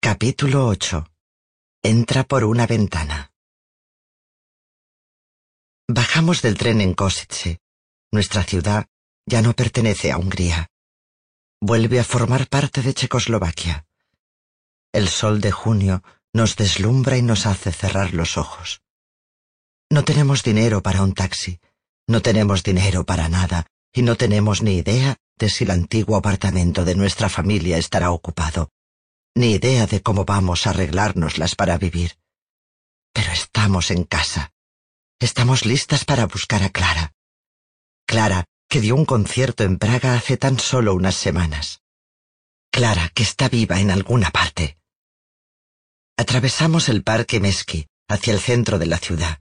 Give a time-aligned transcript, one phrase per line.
[0.00, 1.10] Capítulo 8.
[1.82, 3.32] Entra por una ventana.
[5.88, 7.58] Bajamos del tren en Kosice.
[8.12, 8.86] Nuestra ciudad
[9.26, 10.68] ya no pertenece a Hungría.
[11.60, 13.86] Vuelve a formar parte de Checoslovaquia.
[14.92, 18.80] El sol de junio nos deslumbra y nos hace cerrar los ojos.
[19.90, 21.58] No tenemos dinero para un taxi,
[22.06, 26.84] no tenemos dinero para nada y no tenemos ni idea de si el antiguo apartamento
[26.84, 28.70] de nuestra familia estará ocupado
[29.38, 32.18] ni idea de cómo vamos a arreglárnoslas para vivir.
[33.12, 34.52] Pero estamos en casa.
[35.20, 37.14] Estamos listas para buscar a Clara.
[38.04, 41.82] Clara, que dio un concierto en Praga hace tan solo unas semanas.
[42.72, 44.76] Clara, que está viva en alguna parte.
[46.16, 49.38] Atravesamos el parque Mesqui hacia el centro de la ciudad.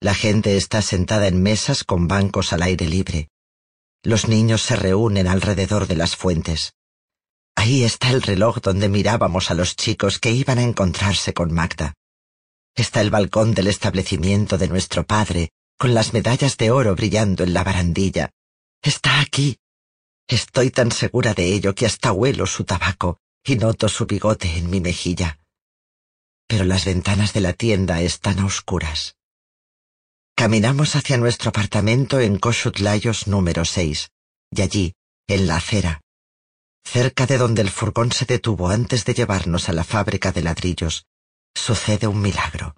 [0.00, 3.28] La gente está sentada en mesas con bancos al aire libre.
[4.02, 6.74] Los niños se reúnen alrededor de las fuentes.
[7.54, 11.94] Ahí está el reloj donde mirábamos a los chicos que iban a encontrarse con Magda.
[12.74, 17.54] Está el balcón del establecimiento de nuestro padre, con las medallas de oro brillando en
[17.54, 18.30] la barandilla.
[18.82, 19.58] Está aquí.
[20.26, 24.70] Estoy tan segura de ello que hasta huelo su tabaco y noto su bigote en
[24.70, 25.38] mi mejilla.
[26.46, 29.16] Pero las ventanas de la tienda están a oscuras.
[30.34, 34.10] Caminamos hacia nuestro apartamento en Koshutlayos número 6,
[34.50, 34.94] y allí,
[35.28, 36.00] en la acera,
[36.84, 41.06] cerca de donde el furgón se detuvo antes de llevarnos a la fábrica de ladrillos,
[41.54, 42.76] sucede un milagro.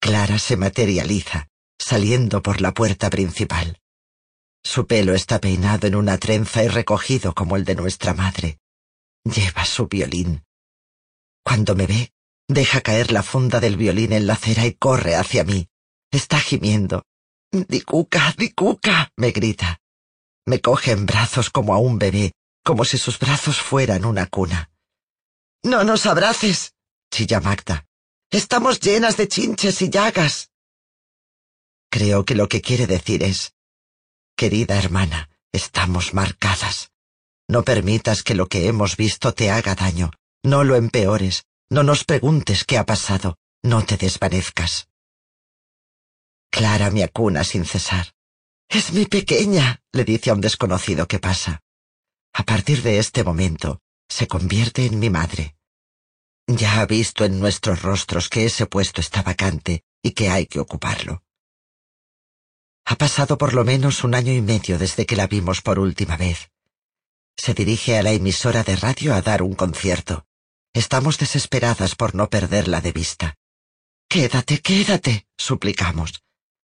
[0.00, 1.48] Clara se materializa,
[1.78, 3.78] saliendo por la puerta principal.
[4.62, 8.58] Su pelo está peinado en una trenza y recogido como el de nuestra madre.
[9.24, 10.44] Lleva su violín.
[11.44, 12.12] Cuando me ve,
[12.48, 15.68] deja caer la funda del violín en la acera y corre hacia mí.
[16.10, 17.04] Está gimiendo.
[17.52, 19.80] Dicuca, Dicuca, me grita.
[20.46, 22.32] Me coge en brazos como a un bebé
[22.64, 24.70] como si sus brazos fueran una cuna.
[25.62, 26.74] No nos abraces,
[27.12, 27.86] chilla Magda.
[28.30, 30.50] Estamos llenas de chinches y llagas.
[31.90, 33.54] Creo que lo que quiere decir es,
[34.36, 36.90] querida hermana, estamos marcadas.
[37.48, 40.10] No permitas que lo que hemos visto te haga daño.
[40.42, 41.44] No lo empeores.
[41.70, 43.36] No nos preguntes qué ha pasado.
[43.62, 44.88] No te desvanezcas.
[46.50, 48.14] Clara me acuna sin cesar.
[48.68, 51.63] Es mi pequeña, le dice a un desconocido que pasa.
[52.34, 55.56] A partir de este momento, se convierte en mi madre.
[56.48, 60.58] Ya ha visto en nuestros rostros que ese puesto está vacante y que hay que
[60.58, 61.22] ocuparlo.
[62.84, 66.16] Ha pasado por lo menos un año y medio desde que la vimos por última
[66.16, 66.50] vez.
[67.36, 70.26] Se dirige a la emisora de radio a dar un concierto.
[70.74, 73.36] Estamos desesperadas por no perderla de vista.
[74.08, 76.22] Quédate, quédate, suplicamos.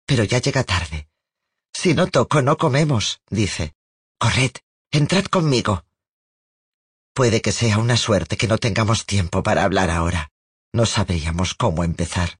[0.05, 1.09] Pero ya llega tarde.
[1.73, 3.75] Si no toco, no comemos, dice.
[4.17, 4.53] Corred,
[4.91, 5.85] Entrad conmigo.
[7.13, 10.31] Puede que sea una suerte que no tengamos tiempo para hablar ahora.
[10.73, 12.39] No sabríamos cómo empezar.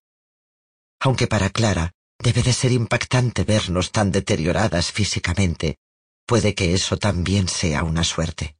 [0.99, 5.77] Aunque para Clara debe de ser impactante vernos tan deterioradas físicamente,
[6.25, 8.57] puede que eso también sea una suerte.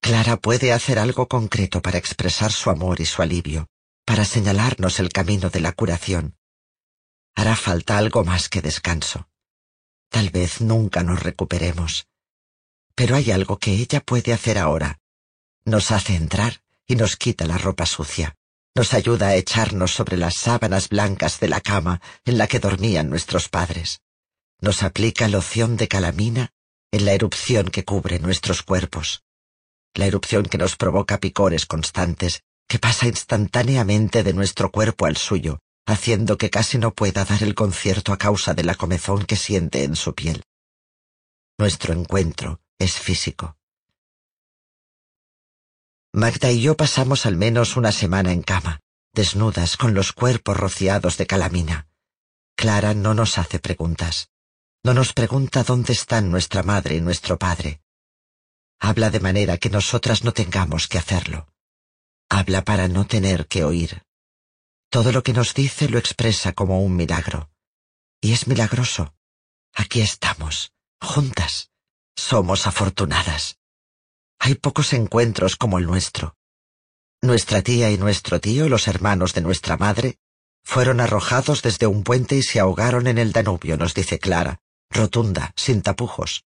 [0.00, 3.68] Clara puede hacer algo concreto para expresar su amor y su alivio,
[4.04, 6.36] para señalarnos el camino de la curación.
[7.36, 9.28] Hará falta algo más que descanso.
[10.08, 12.08] Tal vez nunca nos recuperemos,
[12.98, 14.98] pero hay algo que ella puede hacer ahora.
[15.64, 18.34] Nos hace entrar y nos quita la ropa sucia.
[18.74, 23.08] Nos ayuda a echarnos sobre las sábanas blancas de la cama en la que dormían
[23.08, 24.00] nuestros padres.
[24.60, 26.50] Nos aplica loción de calamina
[26.90, 29.22] en la erupción que cubre nuestros cuerpos.
[29.94, 35.60] La erupción que nos provoca picores constantes, que pasa instantáneamente de nuestro cuerpo al suyo,
[35.86, 39.84] haciendo que casi no pueda dar el concierto a causa de la comezón que siente
[39.84, 40.42] en su piel.
[41.58, 43.56] Nuestro encuentro es físico.
[46.12, 48.80] Magda y yo pasamos al menos una semana en cama,
[49.12, 51.88] desnudas, con los cuerpos rociados de calamina.
[52.56, 54.30] Clara no nos hace preguntas.
[54.84, 57.80] No nos pregunta dónde están nuestra madre y nuestro padre.
[58.80, 61.48] Habla de manera que nosotras no tengamos que hacerlo.
[62.28, 64.02] Habla para no tener que oír.
[64.90, 67.50] Todo lo que nos dice lo expresa como un milagro.
[68.20, 69.14] Y es milagroso.
[69.74, 71.70] Aquí estamos, juntas.
[72.18, 73.58] Somos afortunadas.
[74.40, 76.34] Hay pocos encuentros como el nuestro.
[77.22, 80.18] Nuestra tía y nuestro tío, los hermanos de nuestra madre,
[80.64, 84.60] fueron arrojados desde un puente y se ahogaron en el Danubio, nos dice Clara,
[84.90, 86.44] rotunda, sin tapujos.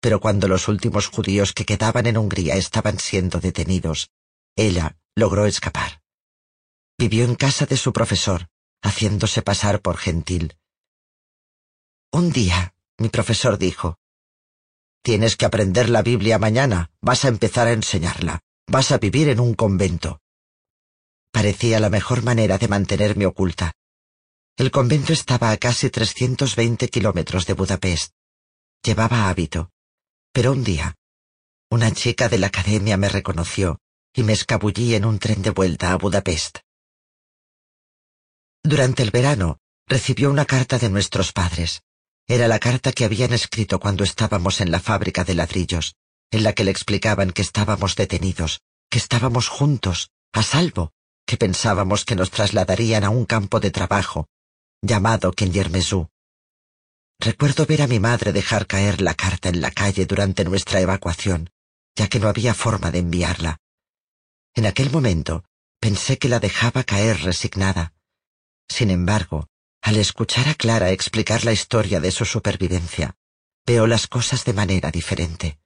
[0.00, 4.10] Pero cuando los últimos judíos que quedaban en Hungría estaban siendo detenidos,
[4.56, 6.02] ella logró escapar.
[6.98, 8.48] Vivió en casa de su profesor,
[8.82, 10.56] haciéndose pasar por gentil.
[12.10, 14.00] Un día, mi profesor dijo,
[15.02, 19.40] Tienes que aprender la Biblia mañana, vas a empezar a enseñarla, vas a vivir en
[19.40, 20.20] un convento.
[21.32, 23.72] Parecía la mejor manera de mantenerme oculta.
[24.56, 28.12] El convento estaba a casi 320 kilómetros de Budapest.
[28.84, 29.70] Llevaba hábito.
[30.32, 30.94] Pero un día,
[31.70, 33.80] una chica de la academia me reconoció
[34.14, 36.58] y me escabullí en un tren de vuelta a Budapest.
[38.62, 39.58] Durante el verano,
[39.88, 41.82] recibió una carta de nuestros padres.
[42.28, 45.94] Era la carta que habían escrito cuando estábamos en la fábrica de ladrillos,
[46.30, 48.60] en la que le explicaban que estábamos detenidos,
[48.90, 50.92] que estábamos juntos, a salvo,
[51.26, 54.28] que pensábamos que nos trasladarían a un campo de trabajo,
[54.80, 56.08] llamado Kenyermesú.
[57.20, 61.50] Recuerdo ver a mi madre dejar caer la carta en la calle durante nuestra evacuación,
[61.94, 63.58] ya que no había forma de enviarla.
[64.54, 65.44] En aquel momento
[65.78, 67.94] pensé que la dejaba caer resignada.
[68.68, 69.48] Sin embargo,
[69.82, 73.16] al escuchar a Clara explicar la historia de su supervivencia,
[73.66, 75.58] veo las cosas de manera diferente.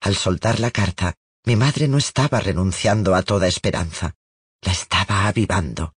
[0.00, 1.14] Al soltar la carta,
[1.44, 4.14] mi madre no estaba renunciando a toda esperanza,
[4.60, 5.94] la estaba avivando.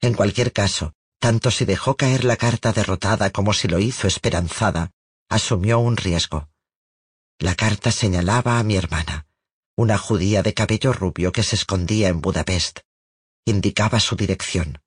[0.00, 4.92] En cualquier caso, tanto si dejó caer la carta derrotada como si lo hizo esperanzada,
[5.28, 6.48] asumió un riesgo.
[7.38, 9.26] La carta señalaba a mi hermana,
[9.76, 12.80] una judía de cabello rubio que se escondía en Budapest.
[13.44, 14.80] Indicaba su dirección.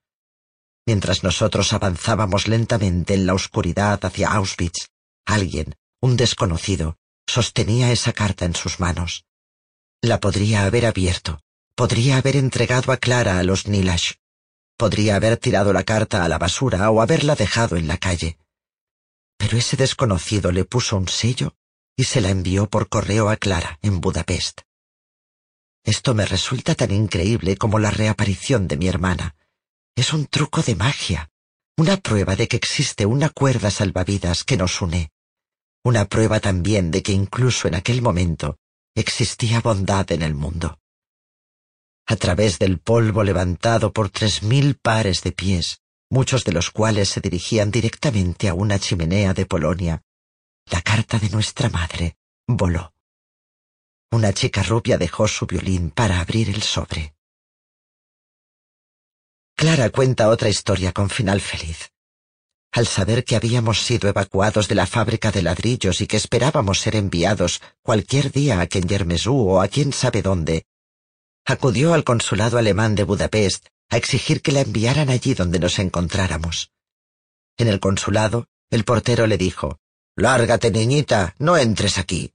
[0.85, 4.89] Mientras nosotros avanzábamos lentamente en la oscuridad hacia Auschwitz,
[5.25, 6.97] alguien, un desconocido,
[7.27, 9.25] sostenía esa carta en sus manos.
[10.01, 11.41] La podría haber abierto,
[11.75, 14.13] podría haber entregado a Clara a los Nilash,
[14.75, 18.39] podría haber tirado la carta a la basura o haberla dejado en la calle.
[19.37, 21.55] Pero ese desconocido le puso un sello
[21.95, 24.61] y se la envió por correo a Clara en Budapest.
[25.83, 29.35] Esto me resulta tan increíble como la reaparición de mi hermana,
[29.95, 31.29] es un truco de magia,
[31.77, 35.11] una prueba de que existe una cuerda salvavidas que nos une,
[35.83, 38.57] una prueba también de que incluso en aquel momento
[38.95, 40.79] existía bondad en el mundo.
[42.07, 47.09] A través del polvo levantado por tres mil pares de pies, muchos de los cuales
[47.09, 50.01] se dirigían directamente a una chimenea de Polonia,
[50.69, 52.17] la carta de nuestra madre
[52.47, 52.93] voló.
[54.11, 57.15] Una chica rubia dejó su violín para abrir el sobre.
[59.61, 61.91] Clara cuenta otra historia con final feliz.
[62.71, 66.95] Al saber que habíamos sido evacuados de la fábrica de ladrillos y que esperábamos ser
[66.95, 70.65] enviados cualquier día a Kenyermesú o a quién sabe dónde,
[71.45, 76.71] acudió al consulado alemán de Budapest a exigir que la enviaran allí donde nos encontráramos.
[77.55, 79.77] En el consulado, el portero le dijo,
[80.15, 82.33] Lárgate, niñita, no entres aquí.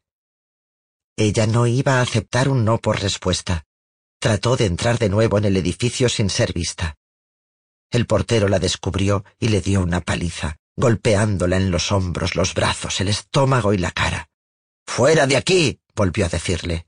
[1.17, 3.65] Ella no iba a aceptar un no por respuesta.
[4.21, 6.97] Trató de entrar de nuevo en el edificio sin ser vista.
[7.97, 13.01] El portero la descubrió y le dio una paliza, golpeándola en los hombros, los brazos,
[13.01, 14.29] el estómago y la cara.
[14.87, 16.87] Fuera de aquí, volvió a decirle.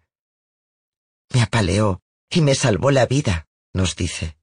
[1.33, 4.37] Me apaleó y me salvó la vida, nos dice.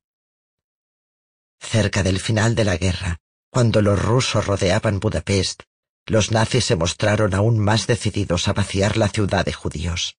[1.59, 3.19] Cerca del final de la guerra,
[3.51, 5.61] cuando los rusos rodeaban Budapest,
[6.07, 10.17] los nazis se mostraron aún más decididos a vaciar la ciudad de judíos.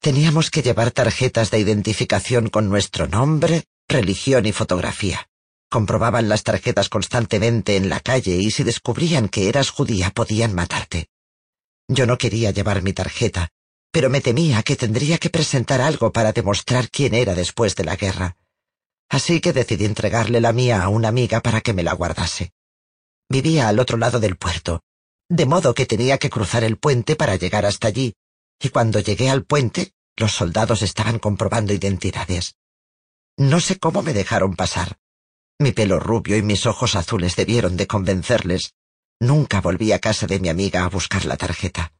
[0.00, 5.28] Teníamos que llevar tarjetas de identificación con nuestro nombre, religión y fotografía.
[5.68, 11.08] Comprobaban las tarjetas constantemente en la calle y si descubrían que eras judía podían matarte.
[11.88, 13.48] Yo no quería llevar mi tarjeta,
[13.92, 17.96] pero me temía que tendría que presentar algo para demostrar quién era después de la
[17.96, 18.36] guerra.
[19.08, 22.52] Así que decidí entregarle la mía a una amiga para que me la guardase.
[23.28, 24.82] Vivía al otro lado del puerto,
[25.28, 28.14] de modo que tenía que cruzar el puente para llegar hasta allí,
[28.60, 32.56] y cuando llegué al puente, los soldados estaban comprobando identidades.
[33.40, 34.98] No sé cómo me dejaron pasar.
[35.58, 38.74] Mi pelo rubio y mis ojos azules debieron de convencerles.
[39.18, 41.94] Nunca volví a casa de mi amiga a buscar la tarjeta.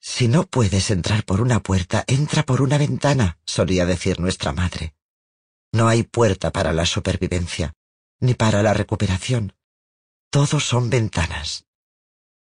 [0.00, 4.94] Si no puedes entrar por una puerta, entra por una ventana, solía decir nuestra madre.
[5.72, 7.74] No hay puerta para la supervivencia,
[8.20, 9.56] ni para la recuperación.
[10.30, 11.64] Todos son ventanas.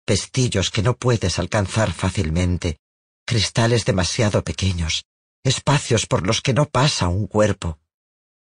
[0.05, 2.77] Pestillos que no puedes alcanzar fácilmente,
[3.25, 5.05] cristales demasiado pequeños,
[5.43, 7.79] espacios por los que no pasa un cuerpo.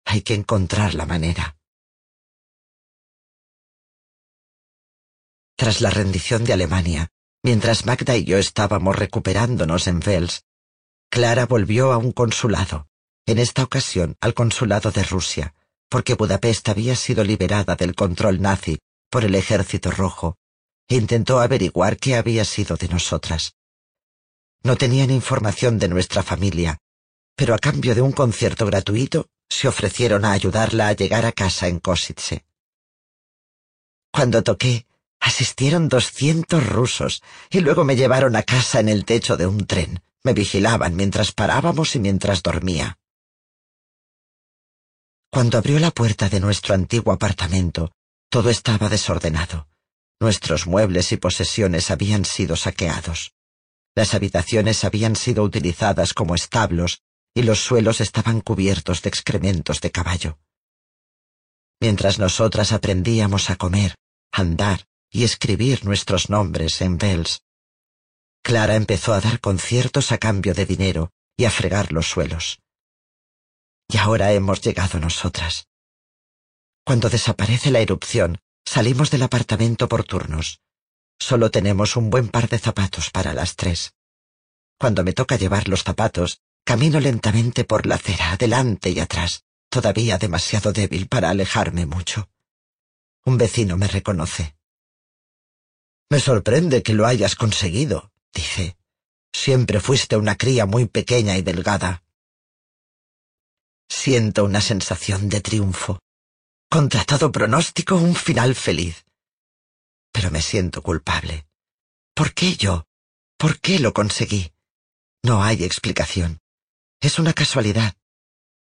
[0.05, 1.57] Hay que encontrar la manera.
[5.55, 7.11] Tras la rendición de Alemania,
[7.43, 10.43] Mientras Magda y yo estábamos recuperándonos en Vels,
[11.09, 12.87] Clara volvió a un consulado,
[13.25, 15.55] en esta ocasión al consulado de Rusia,
[15.89, 20.37] porque Budapest había sido liberada del control nazi por el ejército rojo,
[20.87, 23.55] e intentó averiguar qué había sido de nosotras.
[24.63, 26.77] No tenían información de nuestra familia,
[27.35, 31.67] pero a cambio de un concierto gratuito se ofrecieron a ayudarla a llegar a casa
[31.67, 32.45] en Kosice.
[34.11, 34.85] Cuando toqué,
[35.21, 40.01] Asistieron doscientos rusos y luego me llevaron a casa en el techo de un tren.
[40.23, 42.97] Me vigilaban mientras parábamos y mientras dormía.
[45.31, 47.91] Cuando abrió la puerta de nuestro antiguo apartamento,
[48.29, 49.67] todo estaba desordenado.
[50.19, 53.33] Nuestros muebles y posesiones habían sido saqueados.
[54.01, 57.03] Las habitaciones habían sido utilizadas como establos
[57.35, 60.39] y los suelos estaban cubiertos de excrementos de caballo.
[61.79, 63.93] Mientras nosotras aprendíamos a comer,
[64.31, 67.43] andar y escribir nuestros nombres en Bells.
[68.41, 72.57] Clara empezó a dar conciertos a cambio de dinero y a fregar los suelos.
[73.87, 75.67] Y ahora hemos llegado nosotras.
[76.83, 80.59] Cuando desaparece la erupción, salimos del apartamento por turnos.
[81.21, 83.93] Solo tenemos un buen par de zapatos para las tres.
[84.79, 90.17] Cuando me toca llevar los zapatos, camino lentamente por la acera, adelante y atrás, todavía
[90.17, 92.27] demasiado débil para alejarme mucho.
[93.23, 94.55] Un vecino me reconoce.
[96.09, 98.75] Me sorprende que lo hayas conseguido, dice.
[99.31, 102.03] Siempre fuiste una cría muy pequeña y delgada.
[103.87, 105.99] Siento una sensación de triunfo.
[106.67, 109.05] Contra todo pronóstico, un final feliz.
[110.11, 111.45] Pero me siento culpable.
[112.13, 112.85] ¿Por qué yo?
[113.37, 114.51] ¿Por qué lo conseguí?
[115.23, 116.39] No hay explicación.
[116.99, 117.95] Es una casualidad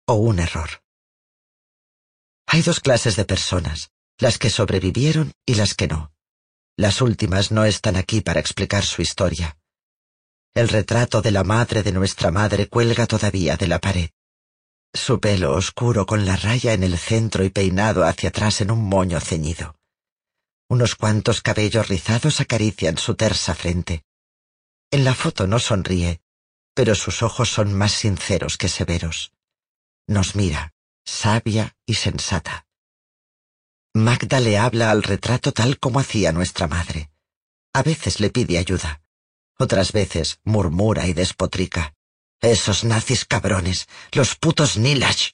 [0.06, 0.82] o un error.
[2.46, 6.12] Hay dos clases de personas, las que sobrevivieron y las que no.
[6.76, 9.58] Las últimas no están aquí para explicar su historia.
[10.54, 14.10] El retrato de la madre de nuestra madre cuelga todavía de la pared.
[14.94, 18.88] Su pelo oscuro con la raya en el centro y peinado hacia atrás en un
[18.88, 19.74] moño ceñido.
[20.68, 24.04] Unos cuantos cabellos rizados acarician su tersa frente.
[24.90, 26.20] En la foto no sonríe,
[26.74, 29.32] pero sus ojos son más sinceros que severos.
[30.08, 32.66] Nos mira, sabia y sensata.
[33.94, 37.10] Magda le habla al retrato tal como hacía nuestra madre.
[37.72, 39.02] A veces le pide ayuda.
[39.58, 41.94] Otras veces murmura y despotrica.
[42.40, 45.30] Esos nazis cabrones, los putos Nilash.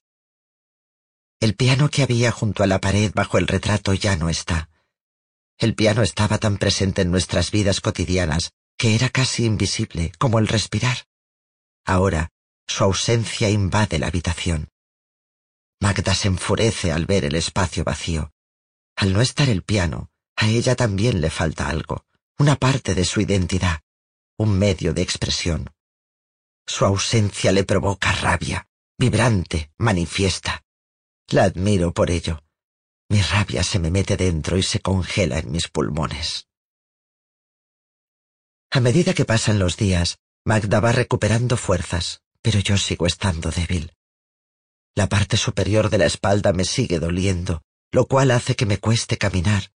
[1.40, 4.68] El piano que había junto a la pared bajo el retrato ya no está.
[5.62, 10.48] El piano estaba tan presente en nuestras vidas cotidianas que era casi invisible, como el
[10.48, 11.06] respirar.
[11.84, 12.30] Ahora,
[12.66, 14.70] su ausencia invade la habitación.
[15.80, 18.32] Magda se enfurece al ver el espacio vacío.
[18.96, 22.06] Al no estar el piano, a ella también le falta algo,
[22.40, 23.82] una parte de su identidad,
[24.36, 25.70] un medio de expresión.
[26.66, 28.66] Su ausencia le provoca rabia,
[28.98, 30.64] vibrante, manifiesta.
[31.28, 32.42] La admiro por ello.
[33.08, 36.48] Mi rabia se me mete dentro y se congela en mis pulmones.
[38.70, 43.92] A medida que pasan los días, Magda va recuperando fuerzas, pero yo sigo estando débil.
[44.94, 49.18] La parte superior de la espalda me sigue doliendo lo cual hace que me cueste
[49.18, 49.70] caminar,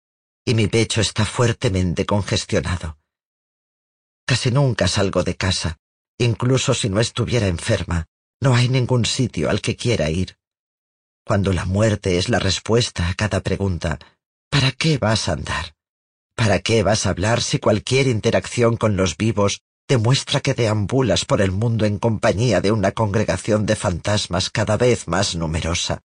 [0.44, 2.96] y mi pecho está fuertemente congestionado.
[4.24, 5.78] Casi nunca salgo de casa,
[6.16, 8.06] incluso si no estuviera enferma,
[8.40, 10.38] no hay ningún sitio al que quiera ir.
[11.26, 13.98] Cuando la muerte es la respuesta a cada pregunta,
[14.50, 15.74] ¿para qué vas a andar?
[16.36, 21.40] ¿Para qué vas a hablar si cualquier interacción con los vivos demuestra que deambulas por
[21.40, 26.02] el mundo en compañía de una congregación de fantasmas cada vez más numerosa?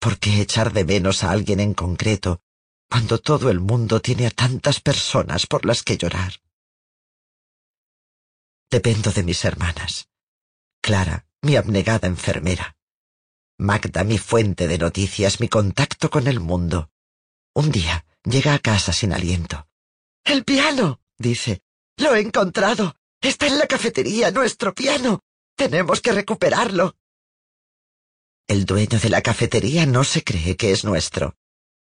[0.00, 2.40] ¿Por qué echar de menos a alguien en concreto
[2.88, 6.32] cuando todo el mundo tiene a tantas personas por las que llorar?
[8.70, 10.08] Dependo de mis hermanas.
[10.80, 12.77] Clara, mi abnegada enfermera.
[13.60, 16.90] Magda, mi fuente de noticias, mi contacto con el mundo.
[17.54, 19.66] Un día llega a casa sin aliento.
[20.24, 21.62] El piano, dice.
[21.96, 22.94] Lo he encontrado.
[23.20, 25.24] Está en la cafetería, nuestro piano.
[25.56, 26.94] Tenemos que recuperarlo.
[28.46, 31.34] El dueño de la cafetería no se cree que es nuestro.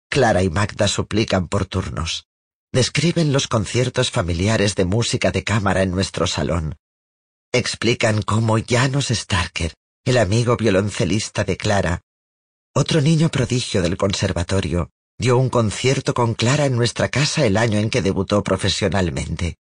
[0.09, 2.25] Clara y Magda suplican por turnos.
[2.71, 6.77] Describen los conciertos familiares de música de cámara en nuestro salón.
[7.51, 12.01] Explican cómo Janos Starker, el amigo violoncelista de Clara,
[12.73, 17.77] otro niño prodigio del conservatorio, dio un concierto con Clara en nuestra casa el año
[17.79, 19.57] en que debutó profesionalmente.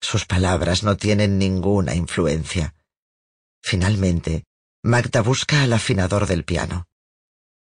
[0.00, 2.74] Sus palabras no tienen ninguna influencia.
[3.62, 4.44] Finalmente,
[4.82, 6.88] Magda busca al afinador del piano.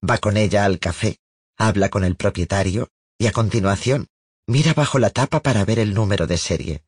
[0.08, 1.18] Va con ella al café,
[1.58, 2.88] habla con el propietario
[3.18, 4.08] y a continuación
[4.50, 6.82] mira bajo la tapa para ver el número de serie.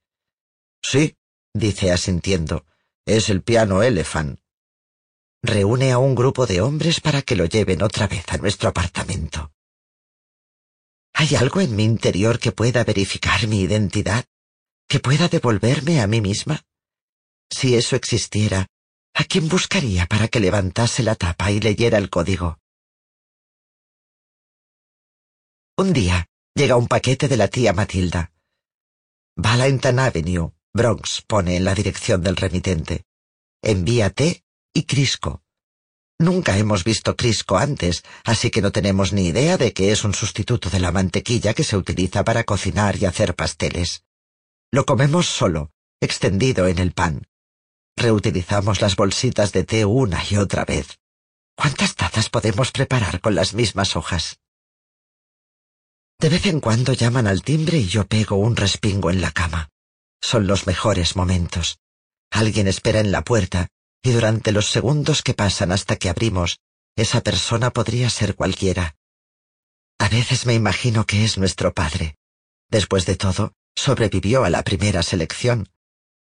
[0.83, 1.17] Sí,
[1.55, 2.67] dice asintiendo,
[3.07, 4.41] es el piano Elephant.
[5.45, 9.53] Reúne a un grupo de hombres para que lo lleven otra vez a nuestro apartamento.
[11.15, 14.25] ¿Hay algo en mi interior que pueda verificar mi identidad?
[14.89, 16.63] ¿Que pueda devolverme a mí misma?
[17.51, 18.69] Si eso existiera,
[19.15, 22.59] ¿a quién buscaría para que levantase la tapa y leyera el código?
[25.77, 28.33] Un día llega un paquete de la tía Matilda.
[29.37, 33.05] Valentine Avenue, Bronx, pone en la dirección del remitente.
[33.63, 34.42] Envía té
[34.73, 35.43] y Crisco.
[36.19, 40.15] Nunca hemos visto Crisco antes, así que no tenemos ni idea de que es un
[40.15, 44.05] sustituto de la mantequilla que se utiliza para cocinar y hacer pasteles.
[44.71, 47.27] Lo comemos solo, extendido en el pan.
[47.97, 50.99] Reutilizamos las bolsitas de té una y otra vez.
[51.57, 54.39] ¿Cuántas tazas podemos preparar con las mismas hojas?
[56.19, 59.69] De vez en cuando llaman al timbre y yo pego un respingo en la cama.
[60.21, 61.81] Son los mejores momentos.
[62.31, 63.69] Alguien espera en la puerta
[64.03, 66.59] y durante los segundos que pasan hasta que abrimos,
[66.97, 68.97] esa persona podría ser cualquiera.
[69.99, 72.17] A veces me imagino que es nuestro padre.
[72.69, 75.69] Después de todo, sobrevivió a la primera selección.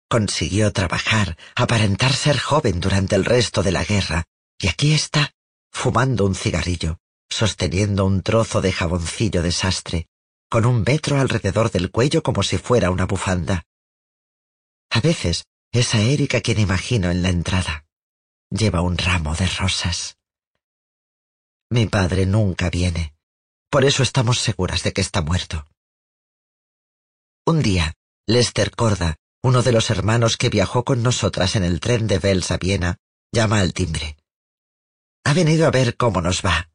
[0.09, 4.25] Consiguió trabajar, aparentar ser joven durante el resto de la guerra,
[4.59, 5.33] y aquí está,
[5.71, 6.99] fumando un cigarrillo,
[7.31, 10.09] sosteniendo un trozo de jaboncillo de sastre,
[10.51, 13.65] con un metro alrededor del cuello como si fuera una bufanda.
[14.91, 17.87] A veces es a Erika quien imagino en la entrada.
[18.51, 20.19] Lleva un ramo de rosas.
[21.71, 23.15] Mi padre nunca viene.
[23.71, 25.67] Por eso estamos seguras de que está muerto.
[27.47, 27.95] Un día,
[28.27, 32.51] Lester Corda, uno de los hermanos que viajó con nosotras en el tren de Bells
[32.51, 32.99] a Viena,
[33.33, 34.19] llama al timbre.
[35.25, 36.71] Ha venido a ver cómo nos va.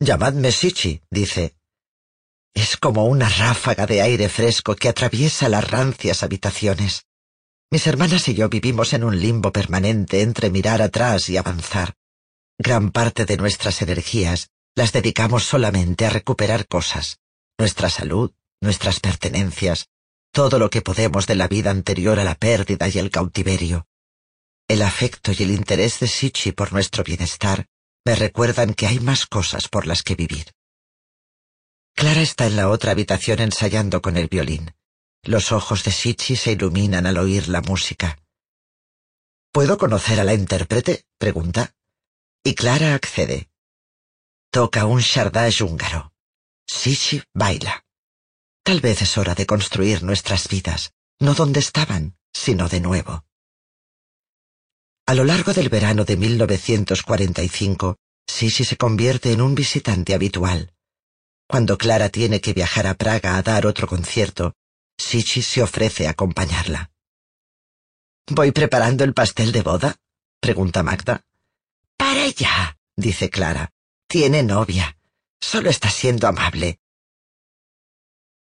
[0.00, 1.54] Llamadme Sichi, dice.
[2.52, 7.07] Es como una ráfaga de aire fresco que atraviesa las rancias habitaciones.
[7.70, 11.94] Mis hermanas y yo vivimos en un limbo permanente entre mirar atrás y avanzar.
[12.58, 17.18] Gran parte de nuestras energías las dedicamos solamente a recuperar cosas,
[17.58, 19.90] nuestra salud, nuestras pertenencias,
[20.32, 23.86] todo lo que podemos de la vida anterior a la pérdida y el cautiverio.
[24.66, 27.66] El afecto y el interés de Sichi por nuestro bienestar
[28.02, 30.52] me recuerdan que hay más cosas por las que vivir.
[31.94, 34.72] Clara está en la otra habitación ensayando con el violín.
[35.22, 38.18] Los ojos de Sichi se iluminan al oír la música.
[39.52, 41.04] ¿Puedo conocer a la intérprete?
[41.18, 41.74] pregunta.
[42.44, 43.50] Y Clara accede.
[44.50, 46.12] Toca un chardage húngaro.
[46.66, 47.84] Sichi baila.
[48.62, 53.24] Tal vez es hora de construir nuestras vidas, no donde estaban, sino de nuevo.
[55.06, 60.74] A lo largo del verano de 1945, Sisi se convierte en un visitante habitual.
[61.48, 64.54] Cuando Clara tiene que viajar a Praga a dar otro concierto,
[64.98, 66.90] Sichi se ofrece a acompañarla.
[68.26, 69.96] ¿Voy preparando el pastel de boda?
[70.40, 71.24] pregunta Magda.
[71.96, 73.70] Para ya, dice Clara.
[74.06, 74.98] Tiene novia.
[75.40, 76.80] Solo está siendo amable.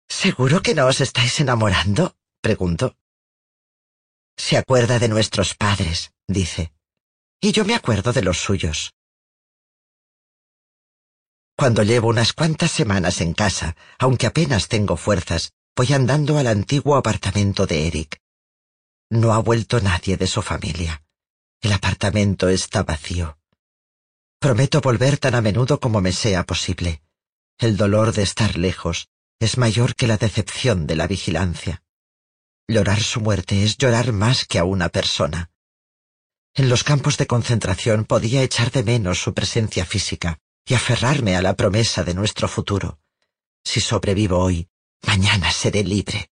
[0.08, 2.16] ¿Seguro que no os estáis enamorando?
[2.42, 2.98] pregunto.
[4.38, 6.74] Se acuerda de nuestros padres, dice.
[7.40, 8.94] Y yo me acuerdo de los suyos.
[11.56, 16.96] Cuando llevo unas cuantas semanas en casa, aunque apenas tengo fuerzas, voy andando al antiguo
[16.96, 18.22] apartamento de Eric.
[19.10, 21.04] No ha vuelto nadie de su familia.
[21.62, 23.38] El apartamento está vacío.
[24.40, 27.04] Prometo volver tan a menudo como me sea posible.
[27.58, 31.84] El dolor de estar lejos es mayor que la decepción de la vigilancia.
[32.68, 35.52] Llorar su muerte es llorar más que a una persona.
[36.54, 41.42] En los campos de concentración podía echar de menos su presencia física y aferrarme a
[41.42, 43.00] la promesa de nuestro futuro.
[43.64, 44.71] Si sobrevivo hoy,
[45.06, 46.30] Mañana seré libre.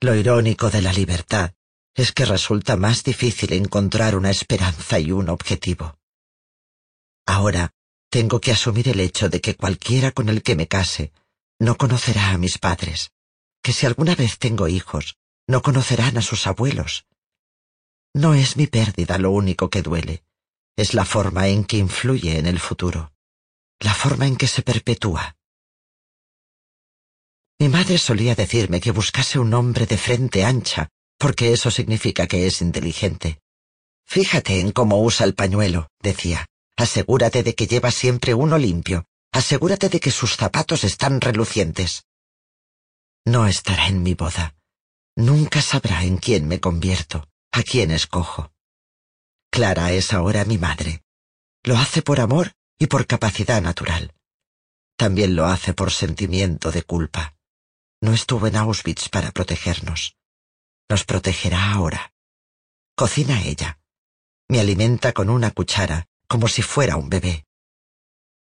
[0.00, 1.54] Lo irónico de la libertad
[1.94, 5.98] es que resulta más difícil encontrar una esperanza y un objetivo.
[7.26, 7.72] Ahora
[8.10, 11.12] tengo que asumir el hecho de que cualquiera con el que me case
[11.58, 13.12] no conocerá a mis padres,
[13.62, 17.06] que si alguna vez tengo hijos, no conocerán a sus abuelos.
[18.12, 20.24] No es mi pérdida lo único que duele,
[20.76, 23.12] es la forma en que influye en el futuro,
[23.80, 25.36] la forma en que se perpetúa.
[27.64, 32.46] Mi madre solía decirme que buscase un hombre de frente ancha, porque eso significa que
[32.46, 33.40] es inteligente.
[34.04, 36.44] Fíjate en cómo usa el pañuelo, decía.
[36.76, 39.06] Asegúrate de que lleva siempre uno limpio.
[39.32, 42.04] Asegúrate de que sus zapatos están relucientes.
[43.24, 44.54] No estará en mi boda.
[45.16, 48.52] Nunca sabrá en quién me convierto, a quién escojo.
[49.50, 51.02] Clara es ahora mi madre.
[51.62, 54.12] Lo hace por amor y por capacidad natural.
[54.98, 57.33] También lo hace por sentimiento de culpa.
[58.04, 60.14] No estuvo en Auschwitz para protegernos.
[60.90, 62.12] Nos protegerá ahora.
[62.94, 63.80] Cocina ella.
[64.46, 67.46] Me alimenta con una cuchara, como si fuera un bebé.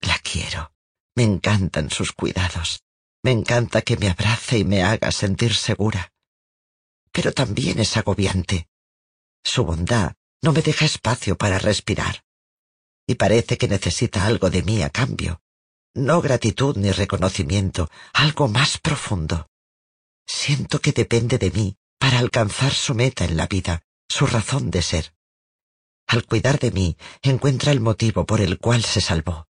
[0.01, 0.73] La quiero.
[1.15, 2.83] Me encantan sus cuidados.
[3.23, 6.11] Me encanta que me abrace y me haga sentir segura.
[7.13, 8.67] Pero también es agobiante.
[9.45, 12.25] Su bondad no me deja espacio para respirar.
[13.07, 15.39] Y parece que necesita algo de mí a cambio.
[15.93, 19.47] No gratitud ni reconocimiento, algo más profundo.
[20.25, 24.81] Siento que depende de mí para alcanzar su meta en la vida, su razón de
[24.81, 25.13] ser.
[26.07, 29.47] Al cuidar de mí, encuentra el motivo por el cual se salvó.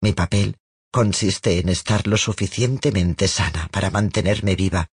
[0.00, 0.58] Mi papel
[0.92, 4.88] consiste en estar lo suficientemente sana para mantenerme viva,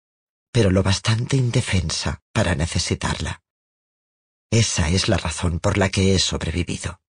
[0.52, 3.42] pero lo bastante indefensa para necesitarla.
[4.50, 7.00] Esa es la razón por la que he sobrevivido.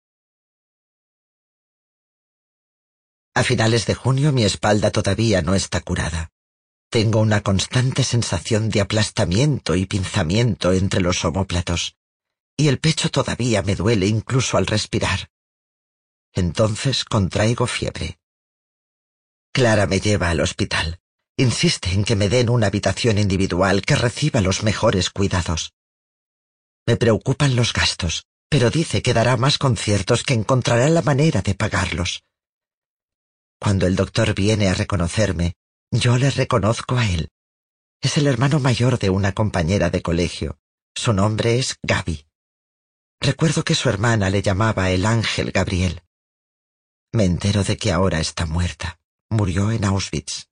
[3.34, 6.32] A finales de junio mi espalda todavía no está curada.
[6.90, 11.96] Tengo una constante sensación de aplastamiento y pinzamiento entre los omóplatos,
[12.56, 15.30] y el pecho todavía me duele incluso al respirar.
[16.34, 18.20] Entonces contraigo fiebre.
[19.52, 21.00] Clara me lleva al hospital.
[21.36, 25.74] Insiste en que me den una habitación individual que reciba los mejores cuidados.
[26.88, 31.54] Me preocupan los gastos, pero dice que dará más conciertos que encontrará la manera de
[31.54, 32.24] pagarlos.
[33.60, 35.56] Cuando el doctor viene a reconocerme,
[35.92, 37.30] yo le reconozco a él.
[38.02, 40.60] Es el hermano mayor de una compañera de colegio.
[40.96, 42.28] Su nombre es Gaby.
[43.20, 46.04] Recuerdo que su hermana le llamaba el ángel Gabriel.
[47.14, 50.48] Me entero de que ahora está muerta murió en Auschwitz.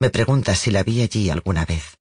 [0.00, 1.98] Me pregunta si la vi allí alguna vez.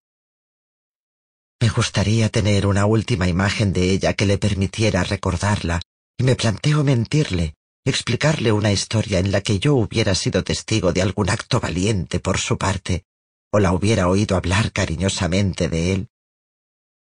[1.59, 5.81] Me gustaría tener una última imagen de ella que le permitiera recordarla,
[6.17, 7.55] y me planteo mentirle,
[7.89, 12.37] explicarle una historia en la que yo hubiera sido testigo de algún acto valiente por
[12.37, 13.05] su parte,
[13.51, 16.09] o la hubiera oído hablar cariñosamente de él.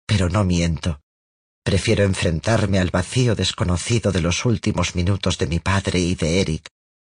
[0.06, 1.02] Pero no miento.
[1.64, 6.68] Prefiero enfrentarme al vacío desconocido de los últimos minutos de mi padre y de Eric,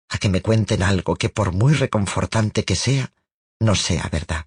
[0.08, 3.12] a que me cuenten algo que por muy reconfortante que sea,
[3.60, 4.46] no sea verdad.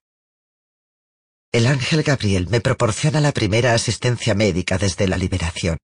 [1.52, 5.78] El ángel Gabriel me proporciona la primera asistencia médica desde la liberación.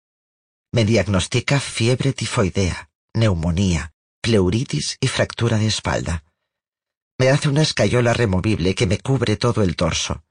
[0.72, 6.24] Me diagnostica fiebre tifoidea, neumonía, pleuritis y fractura de espalda.
[7.18, 10.24] Me hace una escayola removible que me cubre todo el torso.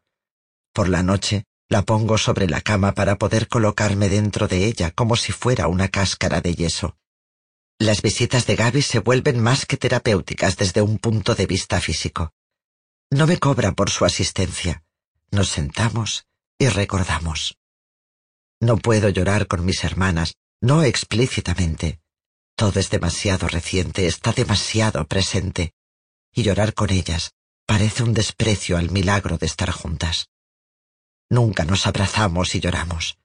[0.72, 5.16] Por la noche la pongo sobre la cama para poder colocarme dentro de ella como
[5.16, 6.96] si fuera una cáscara de yeso.
[7.78, 12.32] Las visitas de Gaby se vuelven más que terapéuticas desde un punto de vista físico.
[13.10, 14.84] No me cobra por su asistencia.
[15.30, 16.26] Nos sentamos
[16.58, 17.58] y recordamos.
[18.60, 22.00] No puedo llorar con mis hermanas, no explícitamente.
[22.56, 25.72] Todo es demasiado reciente, está demasiado presente.
[26.32, 27.32] Y llorar con ellas
[27.66, 30.28] parece un desprecio al milagro de estar juntas.
[31.30, 33.18] Nunca nos abrazamos y lloramos.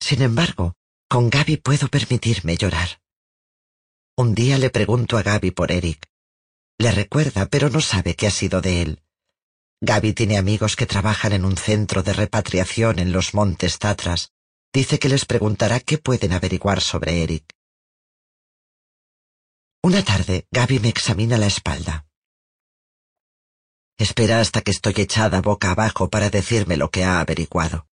[0.00, 0.74] Sin embargo,
[1.08, 3.00] con Gaby puedo permitirme llorar.
[4.16, 6.06] Un día le pregunto a Gaby por Eric.
[6.78, 9.02] Le recuerda, pero no sabe qué ha sido de él.
[9.80, 14.32] Gaby tiene amigos que trabajan en un centro de repatriación en los montes Tatras.
[14.72, 17.44] Dice que les preguntará qué pueden averiguar sobre Eric.
[19.86, 22.08] Una tarde, Gaby me examina la espalda.
[23.96, 27.86] Espera hasta que estoy echada boca abajo para decirme lo que ha averiguado.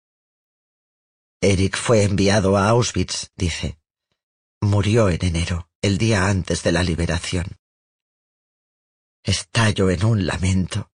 [1.39, 3.77] Eric fue enviado a Auschwitz, dice.
[4.59, 7.59] Murió en enero el día antes de la liberación.
[9.23, 10.89] Estallo en un lamento.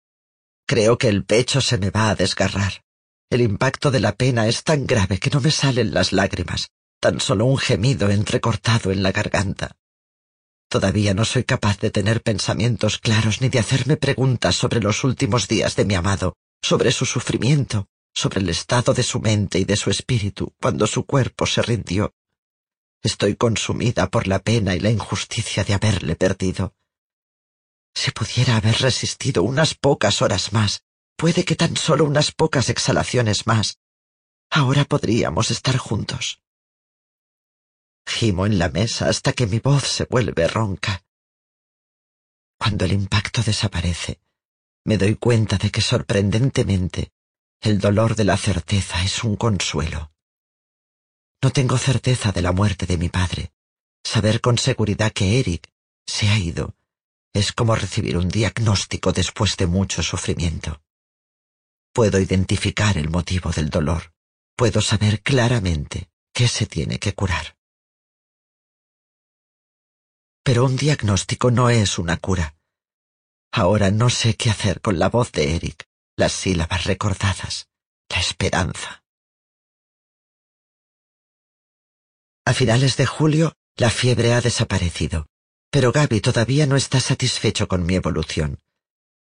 [0.67, 2.83] Creo que el pecho se me va a desgarrar.
[3.31, 7.21] El impacto de la pena es tan grave que no me salen las lágrimas, tan
[7.21, 9.78] solo un gemido entrecortado en la garganta.
[10.69, 15.49] Todavía no soy capaz de tener pensamientos claros ni de hacerme preguntas sobre los últimos
[15.49, 19.77] días de mi amado, sobre su sufrimiento, sobre el estado de su mente y de
[19.77, 22.13] su espíritu cuando su cuerpo se rindió
[23.03, 26.75] Estoy consumida por la pena y la injusticia de haberle perdido.
[27.95, 30.83] Si pudiera haber resistido unas pocas horas más,
[31.17, 33.79] puede que tan solo unas pocas exhalaciones más,
[34.51, 36.41] ahora podríamos estar juntos.
[38.09, 41.05] Gimo en la mesa hasta que mi voz se vuelve ronca.
[42.59, 44.21] Cuando el impacto desaparece,
[44.85, 47.13] me doy cuenta de que sorprendentemente
[47.61, 50.11] el dolor de la certeza es un consuelo.
[51.43, 53.53] No tengo certeza de la muerte de mi padre.
[54.03, 55.71] Saber con seguridad que Eric
[56.07, 56.75] se ha ido
[57.35, 60.81] es como recibir un diagnóstico después de mucho sufrimiento.
[61.93, 64.15] Puedo identificar el motivo del dolor.
[64.57, 67.58] Puedo saber claramente qué se tiene que curar.
[70.49, 72.57] Pero un diagnóstico no es una cura.
[73.53, 75.85] Ahora no sé qué hacer con la voz de Eric,
[76.17, 77.69] las sílabas recordadas,
[78.09, 79.05] la esperanza.
[82.47, 85.27] A finales de julio, la fiebre ha desaparecido,
[85.71, 88.59] pero Gaby todavía no está satisfecho con mi evolución.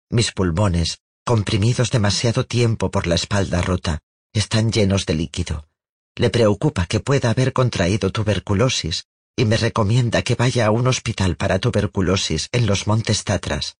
[0.08, 3.98] Mis pulmones, comprimidos demasiado tiempo por la espalda rota,
[4.32, 5.68] están llenos de líquido.
[6.16, 9.04] Le preocupa que pueda haber contraído tuberculosis
[9.36, 13.76] y me recomienda que vaya a un hospital para tuberculosis en los Montes Tatras,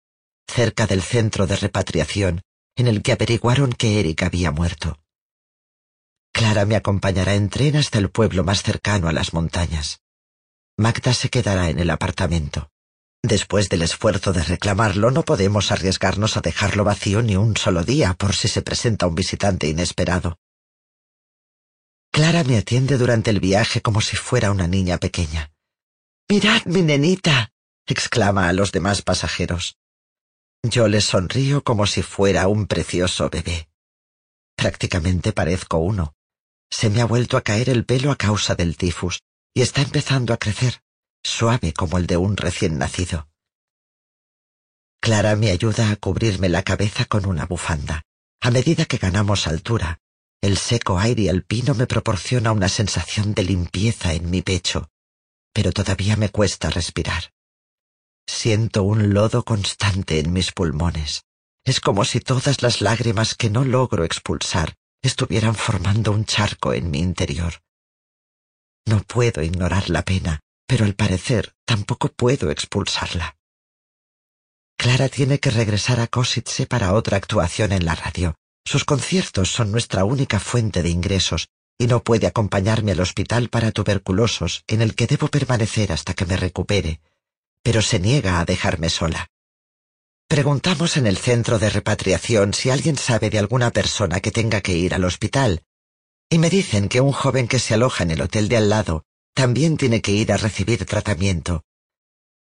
[0.46, 2.42] cerca del centro de repatriación
[2.76, 4.98] en el que averiguaron que Eric había muerto.
[6.32, 10.00] Clara me acompañará en tren hasta el pueblo más cercano a las montañas.
[10.78, 12.70] Magda se quedará en el apartamento.
[13.22, 18.14] Después del esfuerzo de reclamarlo, no podemos arriesgarnos a dejarlo vacío ni un solo día
[18.14, 20.38] por si se presenta un visitante inesperado.
[22.12, 25.50] Clara me atiende durante el viaje como si fuera una niña pequeña.
[26.28, 27.52] Mirad, mi nenita,
[27.86, 29.78] exclama a los demás pasajeros.
[30.62, 33.70] Yo le sonrío como si fuera un precioso bebé.
[34.56, 36.14] Prácticamente parezco uno.
[36.70, 39.22] Se me ha vuelto a caer el pelo a causa del tifus
[39.54, 40.82] y está empezando a crecer,
[41.24, 43.28] suave como el de un recién nacido.
[45.00, 48.02] Clara me ayuda a cubrirme la cabeza con una bufanda.
[48.40, 49.98] A medida que ganamos altura,
[50.42, 54.88] el seco aire alpino me proporciona una sensación de limpieza en mi pecho,
[55.54, 57.32] pero todavía me cuesta respirar.
[58.26, 61.22] Siento un lodo constante en mis pulmones.
[61.64, 66.90] Es como si todas las lágrimas que no logro expulsar estuvieran formando un charco en
[66.90, 67.62] mi interior.
[68.84, 73.36] No puedo ignorar la pena, pero al parecer tampoco puedo expulsarla.
[74.76, 78.34] Clara tiene que regresar a Kosice para otra actuación en la radio.
[78.64, 81.48] Sus conciertos son nuestra única fuente de ingresos
[81.78, 86.26] y no puede acompañarme al hospital para tuberculosos en el que debo permanecer hasta que
[86.26, 87.00] me recupere,
[87.62, 89.28] pero se niega a dejarme sola.
[90.28, 94.72] Preguntamos en el centro de repatriación si alguien sabe de alguna persona que tenga que
[94.72, 95.62] ir al hospital,
[96.30, 99.04] y me dicen que un joven que se aloja en el hotel de al lado
[99.34, 101.64] también tiene que ir a recibir tratamiento.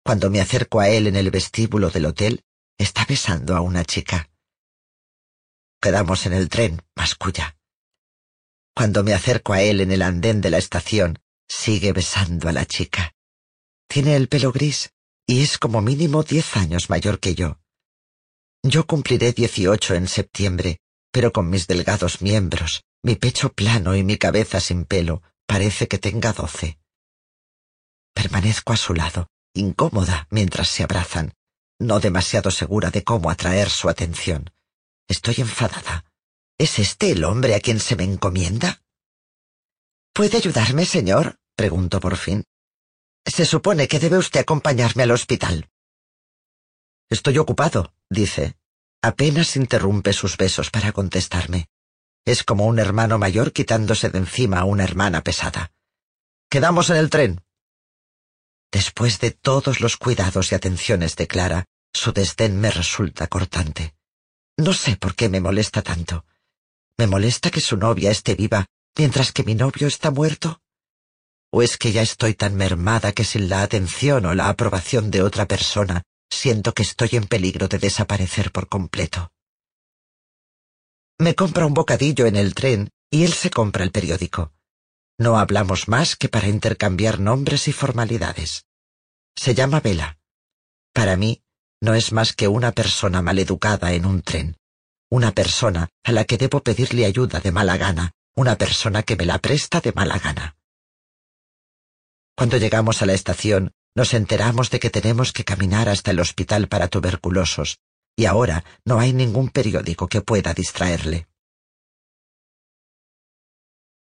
[0.03, 2.43] Cuando me acerco a él en el vestíbulo del hotel,
[2.77, 4.29] está besando a una chica.
[5.81, 7.57] Quedamos en el tren, masculla.
[8.75, 12.65] Cuando me acerco a él en el andén de la estación, sigue besando a la
[12.65, 13.13] chica.
[13.87, 14.93] Tiene el pelo gris
[15.25, 17.59] y es como mínimo diez años mayor que yo.
[18.63, 20.79] Yo cumpliré dieciocho en septiembre,
[21.11, 25.97] pero con mis delgados miembros, mi pecho plano y mi cabeza sin pelo, parece que
[25.97, 26.77] tenga doce.
[28.13, 31.33] Permanezco a su lado, incómoda, mientras se abrazan,
[31.79, 34.51] no demasiado segura de cómo atraer su atención.
[35.09, 36.05] Estoy enfadada.
[36.59, 38.83] ¿Es este el hombre a quien se me encomienda?
[40.13, 41.39] ¿Puede ayudarme, señor?
[41.55, 42.43] pregunto por fin.
[43.25, 45.67] Se supone que debe usted acompañarme al hospital.
[47.09, 48.55] Estoy ocupado, dice.
[49.01, 51.69] Apenas interrumpe sus besos para contestarme.
[52.23, 55.71] Es como un hermano mayor quitándose de encima a una hermana pesada.
[56.51, 57.43] Quedamos en el tren.
[58.71, 63.95] Después de todos los cuidados y atenciones de Clara, su desdén me resulta cortante.
[64.59, 66.25] No sé por qué me molesta tanto.
[66.97, 68.65] ¿Me molesta que su novia esté viva
[68.97, 70.61] mientras que mi novio está muerto?
[71.49, 75.23] ¿O es que ya estoy tan mermada que sin la atención o la aprobación de
[75.23, 79.31] otra persona siento que estoy en peligro de desaparecer por completo?
[81.17, 84.51] Me compra un bocadillo en el tren y él se compra el periódico.
[85.17, 88.65] No hablamos más que para intercambiar nombres y formalidades.
[89.37, 90.19] Se llama Vela.
[90.91, 91.43] Para mí,
[91.81, 94.57] no es más que una persona maleducada en un tren.
[95.09, 98.11] Una persona a la que debo pedirle ayuda de mala gana.
[98.35, 100.55] Una persona que me la presta de mala gana.
[102.35, 106.67] Cuando llegamos a la estación, nos enteramos de que tenemos que caminar hasta el hospital
[106.67, 107.79] para tuberculosos,
[108.15, 111.27] y ahora no hay ningún periódico que pueda distraerle.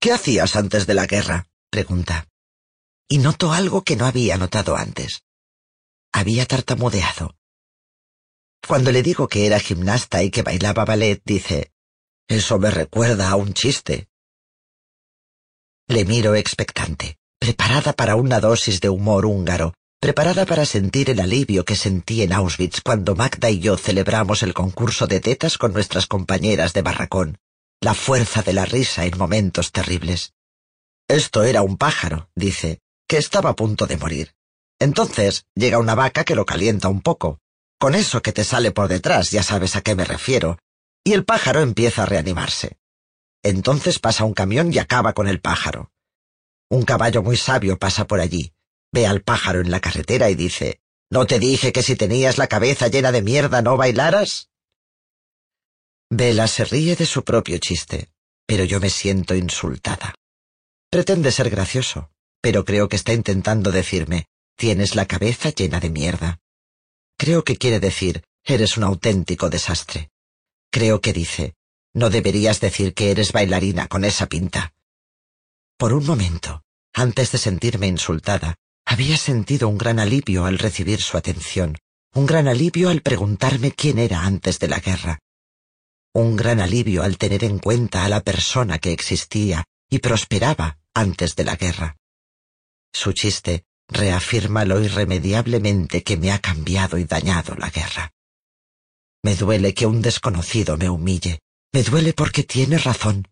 [0.00, 1.48] ¿Qué hacías antes de la guerra?
[1.70, 2.28] pregunta.
[3.08, 5.22] Y noto algo que no había notado antes.
[6.12, 7.37] Había tartamudeado.
[8.66, 11.72] Cuando le digo que era gimnasta y que bailaba ballet, dice,
[12.28, 14.08] Eso me recuerda a un chiste.
[15.86, 21.64] Le miro expectante, preparada para una dosis de humor húngaro, preparada para sentir el alivio
[21.64, 26.06] que sentí en Auschwitz cuando Magda y yo celebramos el concurso de tetas con nuestras
[26.06, 27.38] compañeras de barracón,
[27.80, 30.34] la fuerza de la risa en momentos terribles.
[31.08, 34.34] Esto era un pájaro, dice, que estaba a punto de morir.
[34.78, 37.40] Entonces llega una vaca que lo calienta un poco.
[37.78, 40.58] Con eso que te sale por detrás ya sabes a qué me refiero.
[41.04, 42.76] Y el pájaro empieza a reanimarse.
[43.42, 45.92] Entonces pasa un camión y acaba con el pájaro.
[46.68, 48.52] Un caballo muy sabio pasa por allí,
[48.92, 52.48] ve al pájaro en la carretera y dice, ¿No te dije que si tenías la
[52.48, 54.50] cabeza llena de mierda no bailaras?
[56.10, 58.10] Vela se ríe de su propio chiste,
[58.46, 60.14] pero yo me siento insultada.
[60.90, 62.10] Pretende ser gracioso,
[62.42, 66.40] pero creo que está intentando decirme, tienes la cabeza llena de mierda.
[67.18, 70.10] Creo que quiere decir, eres un auténtico desastre.
[70.70, 71.54] Creo que dice,
[71.92, 74.72] no deberías decir que eres bailarina con esa pinta.
[75.76, 76.62] Por un momento,
[76.94, 78.54] antes de sentirme insultada,
[78.86, 81.76] había sentido un gran alivio al recibir su atención,
[82.14, 85.18] un gran alivio al preguntarme quién era antes de la guerra,
[86.14, 91.36] un gran alivio al tener en cuenta a la persona que existía y prosperaba antes
[91.36, 91.96] de la guerra.
[92.92, 98.12] Su chiste reafirma lo irremediablemente que me ha cambiado y dañado la guerra.
[99.22, 101.40] Me duele que un desconocido me humille,
[101.72, 103.26] me duele porque tiene razón.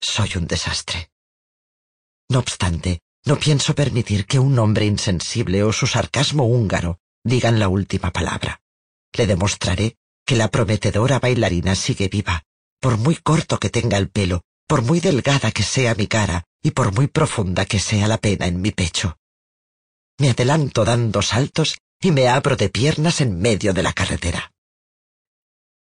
[0.00, 1.10] Soy un desastre.
[2.30, 7.68] No obstante, no pienso permitir que un hombre insensible o su sarcasmo húngaro digan la
[7.68, 8.60] última palabra.
[9.12, 12.44] Le demostraré que la prometedora bailarina sigue viva,
[12.80, 16.70] por muy corto que tenga el pelo, por muy delgada que sea mi cara y
[16.70, 19.18] por muy profunda que sea la pena en mi pecho.
[20.20, 24.52] Me adelanto dando saltos y me abro de piernas en medio de la carretera.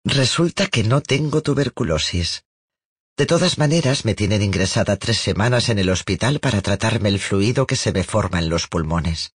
[0.06, 2.44] Resulta que no tengo tuberculosis.
[3.18, 7.66] De todas maneras, me tienen ingresada tres semanas en el hospital para tratarme el fluido
[7.66, 9.34] que se me forma en los pulmones.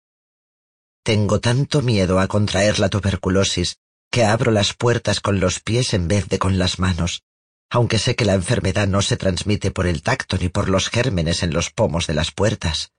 [1.04, 3.78] Tengo tanto miedo a contraer la tuberculosis
[4.12, 7.24] que abro las puertas con los pies en vez de con las manos,
[7.70, 11.44] aunque sé que la enfermedad no se transmite por el tacto ni por los gérmenes
[11.44, 12.92] en los pomos de las puertas.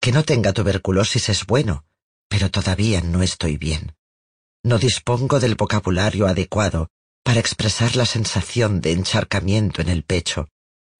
[0.00, 1.84] Que no tenga tuberculosis es bueno,
[2.28, 3.96] pero todavía no estoy bien.
[4.64, 6.88] No dispongo del vocabulario adecuado
[7.22, 10.48] para expresar la sensación de encharcamiento en el pecho,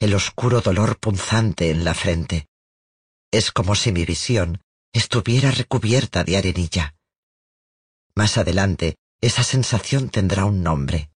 [0.00, 2.48] el oscuro dolor punzante en la frente.
[3.32, 4.60] Es como si mi visión
[4.92, 6.94] estuviera recubierta de arenilla.
[8.14, 11.10] Más adelante, esa sensación tendrá un nombre.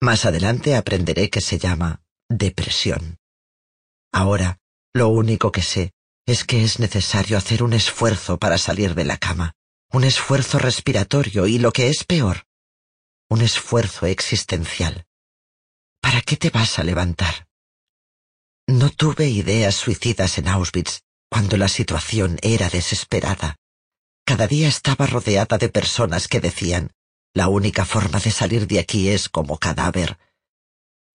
[0.00, 3.18] Más adelante aprenderé que se llama depresión.
[4.12, 4.58] Ahora,
[4.94, 5.92] lo único que sé
[6.26, 9.54] es que es necesario hacer un esfuerzo para salir de la cama,
[9.92, 12.46] un esfuerzo respiratorio y lo que es peor,
[13.28, 15.06] un esfuerzo existencial.
[16.00, 17.48] ¿Para qué te vas a levantar?
[18.66, 23.56] No tuve ideas suicidas en Auschwitz cuando la situación era desesperada.
[24.24, 26.92] Cada día estaba rodeada de personas que decían,
[27.34, 30.18] la única forma de salir de aquí es como cadáver.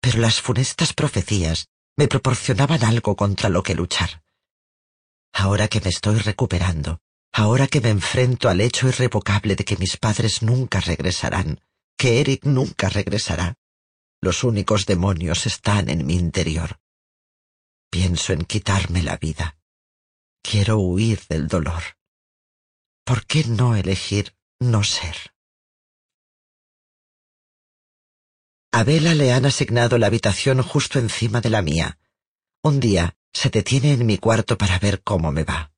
[0.00, 4.23] Pero las funestas profecías me proporcionaban algo contra lo que luchar.
[5.36, 7.00] Ahora que me estoy recuperando,
[7.32, 11.60] ahora que me enfrento al hecho irrevocable de que mis padres nunca regresarán,
[11.98, 13.54] que Eric nunca regresará.
[14.20, 16.78] Los únicos demonios están en mi interior.
[17.90, 19.58] Pienso en quitarme la vida.
[20.40, 21.82] Quiero huir del dolor.
[23.04, 25.34] ¿Por qué no elegir no ser?
[28.72, 31.98] A Bella le han asignado la habitación justo encima de la mía.
[32.62, 35.72] Un día se detiene en mi cuarto para ver cómo me va.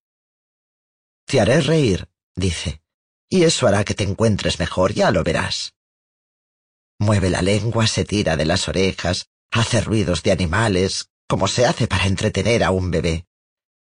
[1.25, 2.83] Te haré reír, dice,
[3.29, 5.75] y eso hará que te encuentres mejor, ya lo verás.
[6.99, 11.89] Mueve la lengua, se tira de las orejas, hace ruidos de animales, como se hace
[11.89, 13.27] para entretener a un bebé.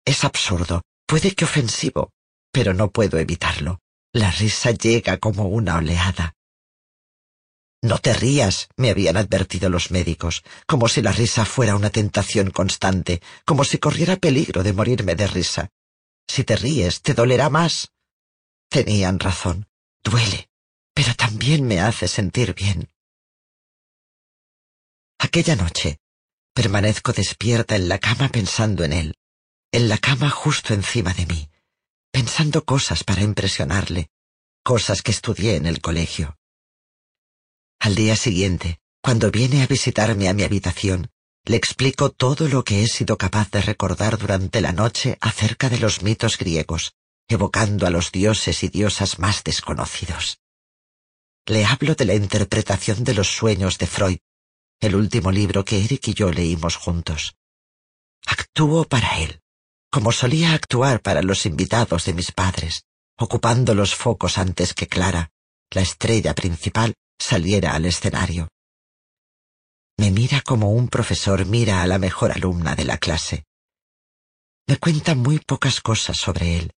[0.04, 2.12] Es absurdo, puede que ofensivo,
[2.50, 3.80] pero no puedo evitarlo.
[4.12, 6.34] La risa llega como una oleada.
[7.82, 12.50] No te rías, me habían advertido los médicos, como si la risa fuera una tentación
[12.50, 15.70] constante, como si corriera peligro de morirme de risa.
[16.26, 17.92] Si te ríes, te dolerá más.
[18.68, 19.68] Tenían razón,
[20.02, 20.48] duele,
[20.92, 22.90] pero también me hace sentir bien.
[25.20, 25.98] Aquella noche,
[26.54, 29.14] permanezco despierta en la cama pensando en él,
[29.72, 31.50] en la cama justo encima de mí,
[32.10, 34.10] pensando cosas para impresionarle,
[34.64, 36.37] cosas que estudié en el colegio.
[37.80, 41.10] Al día siguiente, cuando viene a visitarme a mi habitación,
[41.44, 45.78] le explico todo lo que he sido capaz de recordar durante la noche acerca de
[45.78, 46.94] los mitos griegos,
[47.28, 50.40] evocando a los dioses y diosas más desconocidos.
[51.46, 54.18] Le hablo de la interpretación de los sueños de Freud,
[54.80, 57.36] el último libro que Eric y yo leímos juntos.
[58.26, 59.40] Actúo para él,
[59.90, 62.84] como solía actuar para los invitados de mis padres,
[63.16, 65.30] ocupando los focos antes que Clara,
[65.70, 68.48] la estrella principal, saliera al escenario.
[69.98, 73.44] Me mira como un profesor mira a la mejor alumna de la clase.
[74.66, 76.72] Me cuenta muy pocas cosas sobre él,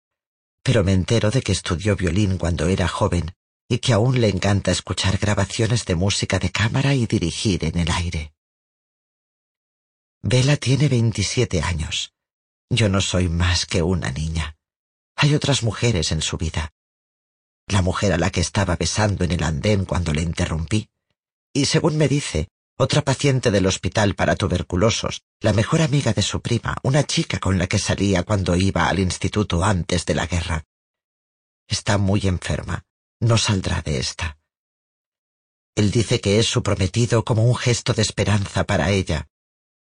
[0.62, 3.32] pero me entero de que estudió violín cuando era joven
[3.68, 7.90] y que aún le encanta escuchar grabaciones de música de cámara y dirigir en el
[7.90, 8.32] aire.
[10.22, 12.12] Bella tiene 27 años.
[12.68, 14.56] Yo no soy más que una niña.
[15.16, 16.72] Hay otras mujeres en su vida.
[17.70, 20.90] La mujer a la que estaba besando en el andén cuando le interrumpí.
[21.52, 26.42] Y según me dice, otra paciente del hospital para tuberculosos, la mejor amiga de su
[26.42, 30.64] prima, una chica con la que salía cuando iba al instituto antes de la guerra.
[31.68, 32.84] Está muy enferma.
[33.20, 34.38] No saldrá de esta.
[35.76, 39.28] Él dice que es su prometido como un gesto de esperanza para ella,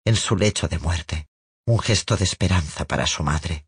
[0.06, 1.28] en su lecho de muerte,
[1.66, 3.68] un gesto de esperanza para su madre.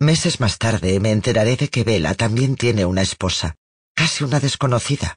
[0.00, 3.56] Meses más tarde me enteraré de que Vela también tiene una esposa,
[3.96, 5.16] casi una desconocida,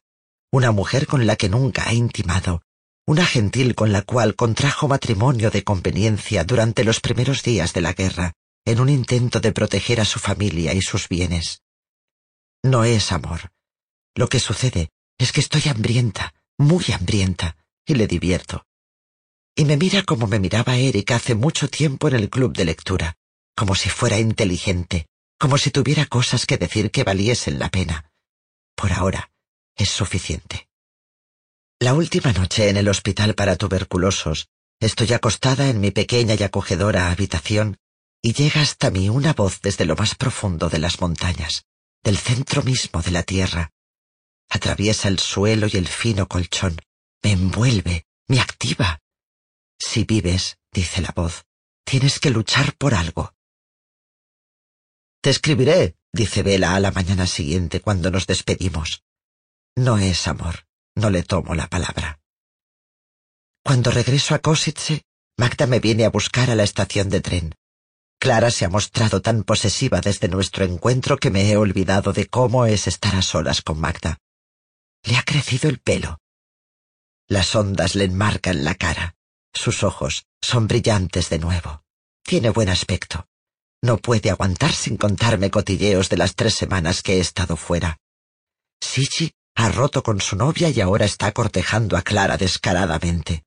[0.51, 2.63] una mujer con la que nunca ha intimado,
[3.05, 7.93] una gentil con la cual contrajo matrimonio de conveniencia durante los primeros días de la
[7.93, 8.33] guerra,
[8.65, 11.61] en un intento de proteger a su familia y sus bienes.
[12.63, 13.51] No es amor.
[14.15, 17.55] Lo que sucede es que estoy hambrienta, muy hambrienta,
[17.85, 18.65] y le divierto.
[19.55, 23.17] Y me mira como me miraba Eric hace mucho tiempo en el club de lectura
[23.55, 25.07] como si fuera inteligente,
[25.39, 28.11] como si tuviera cosas que decir que valiesen la pena.
[28.75, 29.31] Por ahora,
[29.75, 30.67] es suficiente.
[31.79, 34.49] La última noche en el hospital para tuberculosos,
[34.79, 37.77] estoy acostada en mi pequeña y acogedora habitación
[38.21, 41.65] y llega hasta mí una voz desde lo más profundo de las montañas,
[42.03, 43.71] del centro mismo de la tierra.
[44.49, 46.77] Atraviesa el suelo y el fino colchón,
[47.23, 48.99] me envuelve, me activa.
[49.79, 51.45] Si vives, dice la voz,
[51.83, 53.33] tienes que luchar por algo.
[55.21, 59.03] Te escribiré, dice Vela a la mañana siguiente cuando nos despedimos.
[59.75, 60.65] No es amor,
[60.95, 62.19] no le tomo la palabra.
[63.63, 65.03] Cuando regreso a Kosice,
[65.37, 67.55] Magda me viene a buscar a la estación de tren.
[68.19, 72.65] Clara se ha mostrado tan posesiva desde nuestro encuentro que me he olvidado de cómo
[72.65, 74.17] es estar a solas con Magda.
[75.03, 76.19] Le ha crecido el pelo.
[77.27, 79.15] Las ondas le enmarcan la cara.
[79.53, 81.83] Sus ojos son brillantes de nuevo.
[82.23, 83.27] Tiene buen aspecto.
[83.83, 87.97] No puede aguantar sin contarme cotilleos de las tres semanas que he estado fuera.
[88.79, 93.43] Sichi ha roto con su novia y ahora está cortejando a Clara descaradamente.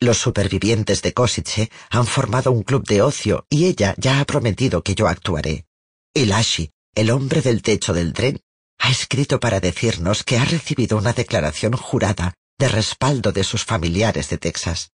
[0.00, 4.82] Los supervivientes de Kosice han formado un club de ocio y ella ya ha prometido
[4.82, 5.66] que yo actuaré.
[6.14, 8.40] Y Lashi, el hombre del techo del tren,
[8.78, 14.28] ha escrito para decirnos que ha recibido una declaración jurada de respaldo de sus familiares
[14.28, 14.90] de Texas.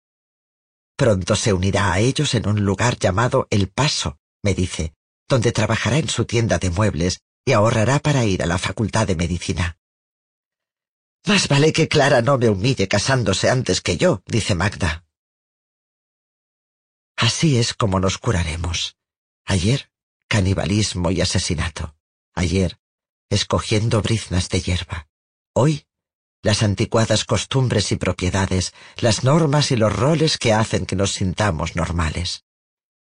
[0.96, 4.94] Pronto se unirá a ellos en un lugar llamado El Paso, me dice,
[5.28, 9.16] donde trabajará en su tienda de muebles y ahorrará para ir a la facultad de
[9.16, 9.78] medicina.
[11.26, 15.06] Más vale que Clara no me humille casándose antes que yo, dice Magda.
[17.16, 18.98] Así es como nos curaremos.
[19.46, 19.90] Ayer,
[20.28, 21.96] canibalismo y asesinato.
[22.36, 22.78] Ayer,
[23.30, 25.08] escogiendo briznas de hierba.
[25.54, 25.86] Hoy,
[26.42, 31.78] las anticuadas costumbres y propiedades, las normas y los roles que hacen que nos sintamos
[31.78, 32.44] normales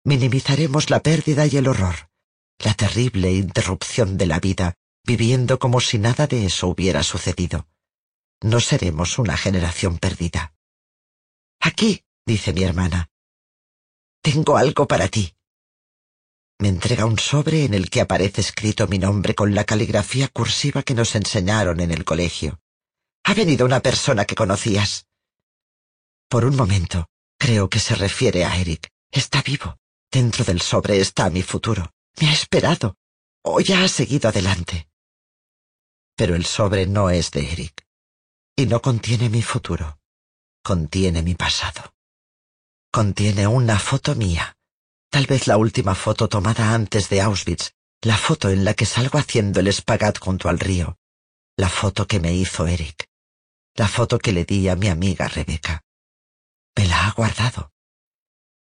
[0.05, 2.11] minimizaremos la pérdida y el horror,
[2.59, 4.75] la terrible interrupción de la vida,
[5.05, 7.67] viviendo como si nada de eso hubiera sucedido.
[8.43, 10.55] No seremos una generación perdida.
[11.61, 13.09] Aquí, dice mi hermana,
[14.23, 15.35] tengo algo para ti.
[16.59, 20.83] Me entrega un sobre en el que aparece escrito mi nombre con la caligrafía cursiva
[20.83, 22.61] que nos enseñaron en el colegio.
[23.25, 25.07] Ha venido una persona que conocías.
[26.29, 27.07] Por un momento,
[27.39, 28.89] creo que se refiere a Eric.
[29.11, 29.77] Está vivo.
[30.15, 31.93] Dentro del sobre está mi futuro.
[32.21, 32.97] Me ha esperado.
[33.43, 34.89] O ya ha seguido adelante.
[36.15, 37.85] Pero el sobre no es de Eric.
[38.55, 39.99] Y no contiene mi futuro.
[40.63, 41.97] Contiene mi pasado.
[42.93, 44.57] Contiene una foto mía.
[45.11, 47.73] Tal vez la última foto tomada antes de Auschwitz.
[48.01, 50.97] La foto en la que salgo haciendo el espagat junto al río.
[51.57, 53.09] La foto que me hizo Eric.
[53.75, 55.83] La foto que le di a mi amiga Rebeca.
[56.77, 57.73] Me la ha guardado.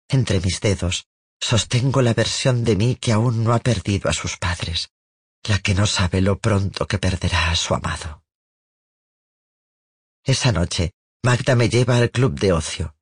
[0.10, 1.08] Entre mis dedos
[1.40, 4.90] Sostengo la versión de mí que aún no ha perdido a sus padres,
[5.44, 8.24] la que no sabe lo pronto que perderá a su amado.
[10.24, 10.92] Esa noche,
[11.24, 12.96] Magda me lleva al club de ocio.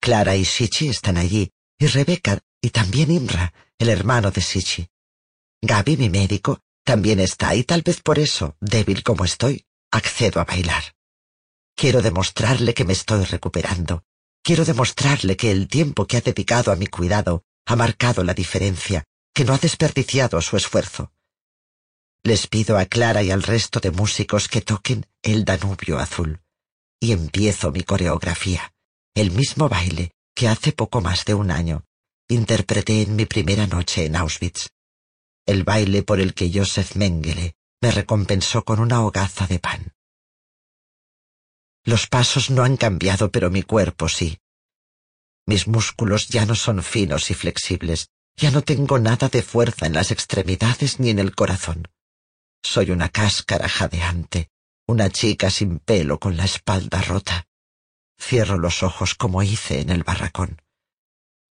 [0.00, 4.88] Clara y Sichi están allí, y Rebeca y también Imra, el hermano de Sichi.
[5.62, 10.44] Gaby, mi médico, también está y tal vez por eso, débil como estoy, accedo a
[10.44, 10.82] bailar.
[11.76, 14.04] Quiero demostrarle que me estoy recuperando.
[14.42, 19.04] Quiero demostrarle que el tiempo que ha dedicado a mi cuidado ha marcado la diferencia,
[19.34, 21.12] que no ha desperdiciado su esfuerzo.
[22.22, 26.40] Les pido a Clara y al resto de músicos que toquen el Danubio Azul.
[27.00, 28.72] Y empiezo mi coreografía,
[29.14, 31.84] el mismo baile que hace poco más de un año
[32.28, 34.70] interpreté en mi primera noche en Auschwitz.
[35.46, 39.92] El baile por el que Joseph Mengele me recompensó con una hogaza de pan.
[41.84, 44.38] Los pasos no han cambiado, pero mi cuerpo sí.
[45.46, 49.94] Mis músculos ya no son finos y flexibles, ya no tengo nada de fuerza en
[49.94, 51.88] las extremidades ni en el corazón.
[52.62, 54.50] Soy una cáscara jadeante,
[54.86, 57.46] una chica sin pelo con la espalda rota.
[58.20, 60.62] Cierro los ojos como hice en el barracón.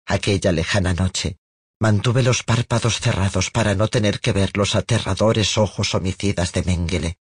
[0.08, 1.38] Aquella lejana noche
[1.80, 7.18] mantuve los párpados cerrados para no tener que ver los aterradores ojos homicidas de Mengele,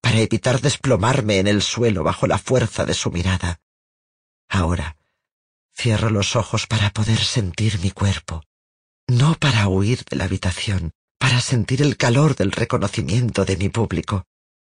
[0.00, 3.60] para evitar desplomarme en el suelo bajo la fuerza de su mirada.
[4.48, 4.96] Ahora
[5.76, 8.42] cierro los ojos para poder sentir mi cuerpo,
[9.06, 14.24] no para huir de la habitación, para sentir el calor del reconocimiento de mi público,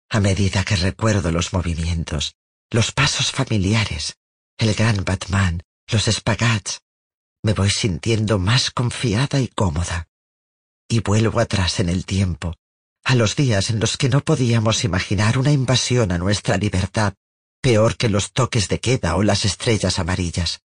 [0.09, 2.35] a medida que recuerdo los movimientos,
[2.69, 4.17] los pasos familiares,
[4.57, 6.81] el gran Batman, los espagats,
[7.43, 10.07] me voy sintiendo más confiada y cómoda.
[10.87, 12.55] Y vuelvo atrás en el tiempo,
[13.03, 17.13] a los días en los que no podíamos imaginar una invasión a nuestra libertad,
[17.61, 20.61] peor que los toques de queda o las estrellas amarillas.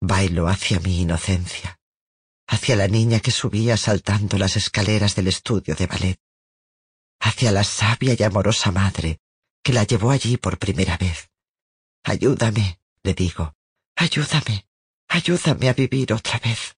[0.00, 1.78] Bailo hacia mi inocencia,
[2.46, 6.20] hacia la niña que subía saltando las escaleras del estudio de ballet,
[7.20, 9.20] hacia la sabia y amorosa madre
[9.62, 11.30] que la llevó allí por primera vez.
[12.04, 13.54] Ayúdame, le digo,
[13.96, 14.66] ayúdame,
[15.08, 16.77] ayúdame a vivir otra vez.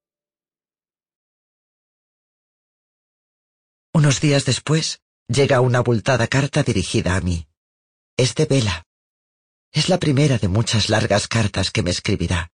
[3.93, 7.47] Unos días después, llega una abultada carta dirigida a mí.
[8.15, 8.85] Es de Vela.
[9.73, 12.51] Es la primera de muchas largas cartas que me escribirá.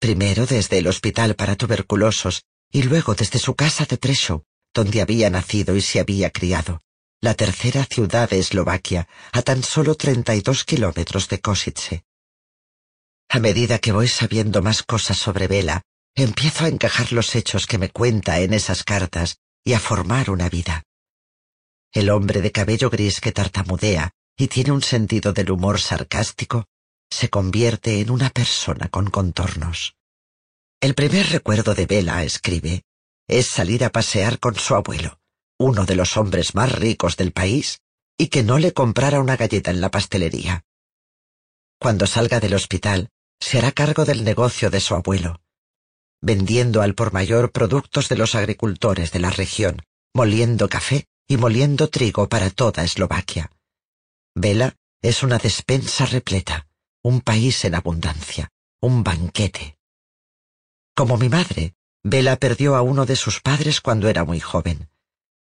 [0.00, 4.44] Primero desde el hospital para tuberculosos y luego desde su casa de Treshow,
[4.74, 6.82] donde había nacido y se había criado,
[7.20, 12.04] la tercera ciudad de Eslovaquia, a tan solo 32 kilómetros de Kosice.
[13.28, 15.82] A medida que voy sabiendo más cosas sobre Vela,
[16.16, 20.48] empiezo a encajar los hechos que me cuenta en esas cartas y a formar una
[20.48, 20.84] vida.
[21.92, 26.66] El hombre de cabello gris que tartamudea y tiene un sentido del humor sarcástico
[27.10, 29.96] se convierte en una persona con contornos.
[30.80, 32.84] El primer recuerdo de Bella, escribe,
[33.28, 35.18] es salir a pasear con su abuelo,
[35.58, 37.80] uno de los hombres más ricos del país,
[38.16, 40.64] y que no le comprara una galleta en la pastelería.
[41.78, 45.40] Cuando salga del hospital, se hará cargo del negocio de su abuelo,
[46.22, 49.82] vendiendo al por mayor productos de los agricultores de la región,
[50.14, 53.50] moliendo café y moliendo trigo para toda Eslovaquia.
[54.34, 56.66] Vela es una despensa repleta,
[57.02, 58.50] un país en abundancia,
[58.80, 59.76] un banquete.
[60.94, 64.90] Como mi madre, Vela perdió a uno de sus padres cuando era muy joven.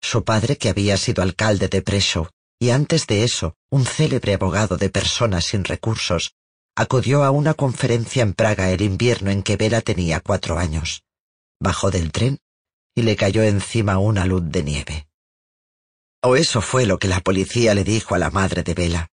[0.01, 4.77] Su padre, que había sido alcalde de Prešov, y antes de eso, un célebre abogado
[4.77, 6.33] de personas sin recursos,
[6.77, 11.01] acudió a una conferencia en Praga el invierno en que Vela tenía cuatro años.
[11.59, 12.37] Bajó del tren
[12.93, 15.07] y le cayó encima una luz de nieve.
[16.21, 19.07] O eso fue lo que la policía le dijo a la madre de Vela.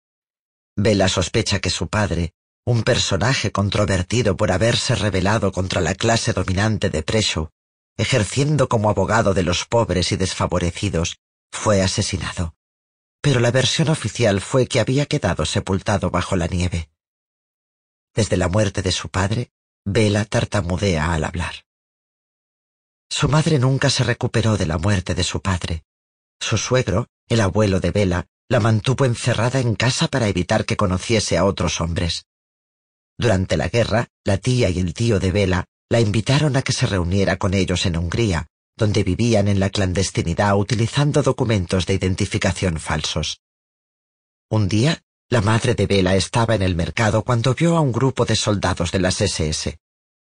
[0.75, 2.33] Vela sospecha que su padre,
[2.65, 7.51] un personaje controvertido por haberse rebelado contra la clase dominante de Presho,
[7.95, 11.19] ejerciendo como abogado de los pobres y desfavorecidos,
[11.51, 12.55] fue asesinado.
[13.21, 16.89] Pero la versión oficial fue que había quedado sepultado bajo la nieve.
[18.13, 19.51] Desde la muerte de su padre,
[19.85, 21.65] Vela tartamudea al hablar.
[23.09, 25.83] Su madre nunca se recuperó de la muerte de su padre.
[26.39, 31.37] Su suegro, el abuelo de Vela, la mantuvo encerrada en casa para evitar que conociese
[31.37, 32.25] a otros hombres.
[33.17, 36.87] Durante la guerra, la tía y el tío de Vela La invitaron a que se
[36.87, 38.47] reuniera con ellos en Hungría,
[38.77, 43.41] donde vivían en la clandestinidad utilizando documentos de identificación falsos.
[44.49, 48.25] Un día, la madre de Bela estaba en el mercado cuando vio a un grupo
[48.25, 49.79] de soldados de las SS.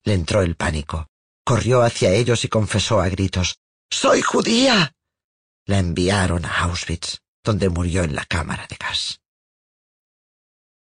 [0.02, 1.09] Le entró el pánico.
[1.44, 3.59] Corrió hacia ellos y confesó a gritos,
[3.90, 4.94] ¡Soy judía!
[5.66, 9.20] La enviaron a Auschwitz, donde murió en la cámara de gas.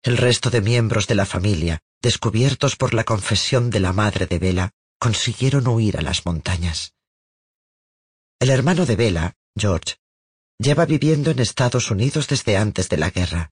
[0.05, 4.39] El resto de miembros de la familia, descubiertos por la confesión de la madre de
[4.39, 6.93] Bela, consiguieron huir a las montañas.
[8.39, 9.97] El hermano de Bela, George,
[10.59, 13.51] lleva viviendo en Estados Unidos desde antes de la guerra.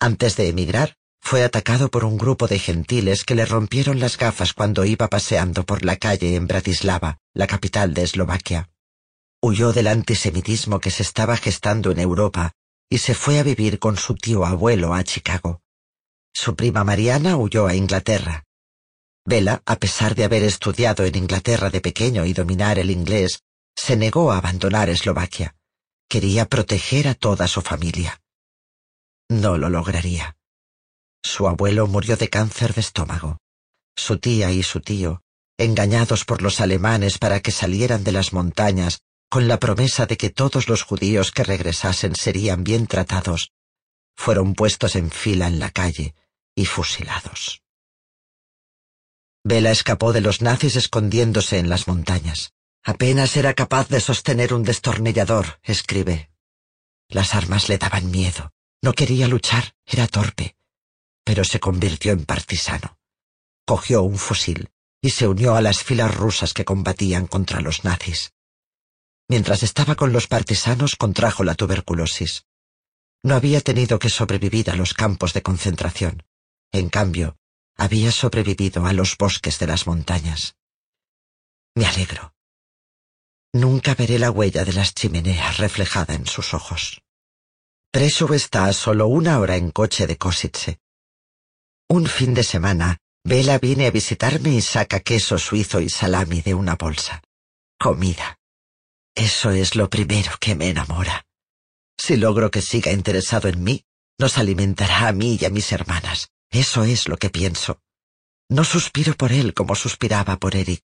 [0.00, 4.52] Antes de emigrar, fue atacado por un grupo de gentiles que le rompieron las gafas
[4.52, 8.68] cuando iba paseando por la calle en Bratislava, la capital de Eslovaquia.
[9.40, 12.52] Huyó del antisemitismo que se estaba gestando en Europa
[12.90, 15.62] y se fue a vivir con su tío abuelo a Chicago.
[16.34, 18.44] Su prima Mariana huyó a Inglaterra.
[19.24, 23.42] Bella, a pesar de haber estudiado en Inglaterra de pequeño y dominar el inglés,
[23.74, 25.56] se negó a abandonar Eslovaquia.
[26.08, 28.20] Quería proteger a toda su familia.
[29.28, 30.36] No lo lograría.
[31.22, 33.38] Su abuelo murió de cáncer de estómago.
[33.96, 35.22] Su tía y su tío,
[35.56, 39.00] engañados por los alemanes para que salieran de las montañas
[39.30, 43.52] con la promesa de que todos los judíos que regresasen serían bien tratados,
[44.14, 46.14] fueron puestos en fila en la calle
[46.54, 47.62] y fusilados.
[49.42, 52.52] Bela escapó de los nazis escondiéndose en las montañas.
[52.84, 56.30] Apenas era capaz de sostener un destornillador, escribe.
[57.08, 58.52] Las armas le daban miedo.
[58.84, 60.54] No quería luchar, era torpe
[61.24, 62.98] pero se convirtió en partisano.
[63.66, 64.70] Cogió un fusil
[65.00, 68.32] y se unió a las filas rusas que combatían contra los nazis.
[69.28, 72.44] Mientras estaba con los partisanos contrajo la tuberculosis.
[73.22, 76.22] No había tenido que sobrevivir a los campos de concentración.
[76.72, 77.38] En cambio,
[77.76, 80.56] había sobrevivido a los bosques de las montañas.
[81.74, 82.34] Me alegro.
[83.52, 87.03] Nunca veré la huella de las chimeneas reflejada en sus ojos.
[87.94, 90.80] Preso está a solo una hora en coche de Kosice,
[91.88, 96.54] un fin de semana, Bella viene a visitarme y saca queso suizo y salami de
[96.54, 97.22] una bolsa.
[97.78, 98.36] Comida.
[99.14, 101.24] Eso es lo primero que me enamora.
[101.96, 103.84] Si logro que siga interesado en mí,
[104.18, 106.30] nos alimentará a mí y a mis hermanas.
[106.50, 107.78] Eso es lo que pienso.
[108.48, 110.82] No suspiro por él como suspiraba por Eric.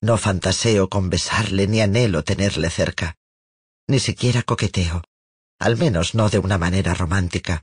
[0.00, 3.14] No fantaseo con besarle ni anhelo tenerle cerca.
[3.86, 5.04] Ni siquiera coqueteo.
[5.58, 7.62] Al menos no de una manera romántica.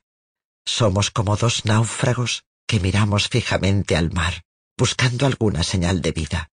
[0.66, 4.42] Somos como dos náufragos que miramos fijamente al mar,
[4.76, 6.50] buscando alguna señal de vida.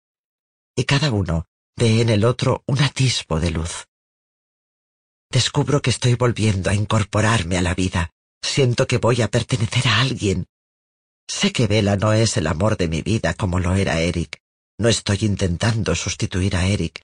[0.75, 3.87] Y cada uno ve en el otro un atisbo de luz.
[5.31, 8.11] Descubro que estoy volviendo a incorporarme a la vida.
[8.43, 10.45] Siento que voy a pertenecer a alguien.
[11.27, 14.41] Sé que Vela no es el amor de mi vida como lo era Eric.
[14.77, 17.01] No estoy intentando sustituir a Eric.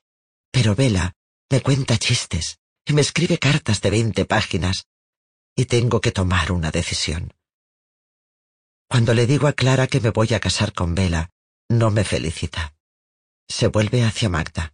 [0.51, 1.13] Pero Vela
[1.49, 4.87] me cuenta chistes y me escribe cartas de veinte páginas.
[5.55, 7.33] Y tengo que tomar una decisión.
[8.87, 11.29] Cuando le digo a Clara que me voy a casar con Vela,
[11.67, 12.75] no me felicita.
[13.49, 14.73] Se vuelve hacia Magda.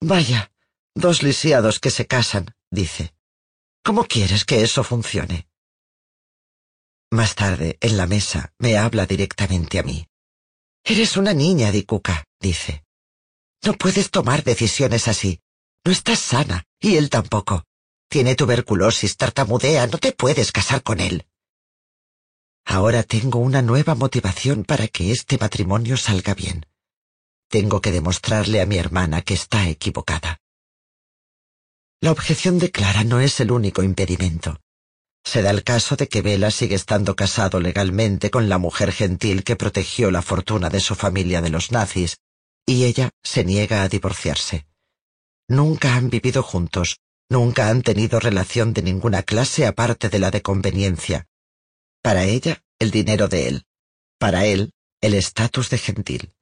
[0.00, 0.50] Vaya,
[0.94, 3.14] dos lisiados que se casan, dice.
[3.84, 5.46] ¿Cómo quieres que eso funcione?
[7.10, 10.06] Más tarde, en la mesa, me habla directamente a mí.
[10.84, 12.84] Eres una niña, Dikuka, dice.
[13.62, 15.42] No puedes tomar decisiones así.
[15.84, 17.64] No estás sana, y él tampoco.
[18.08, 21.26] Tiene tuberculosis, tartamudea, no te puedes casar con él.
[22.64, 26.66] Ahora tengo una nueva motivación para que este matrimonio salga bien.
[27.48, 30.38] Tengo que demostrarle a mi hermana que está equivocada.
[32.00, 34.60] La objeción de Clara no es el único impedimento.
[35.24, 39.44] Se da el caso de que Bella sigue estando casado legalmente con la mujer gentil
[39.44, 42.18] que protegió la fortuna de su familia de los nazis,
[42.66, 44.69] y ella se niega a divorciarse.
[45.50, 50.40] Nunca han vivido juntos, nunca han tenido relación de ninguna clase aparte de la de
[50.40, 51.26] conveniencia,
[52.02, 53.64] para ella, el dinero de él.
[54.18, 54.72] Para él,
[55.02, 56.32] el estatus de gentil.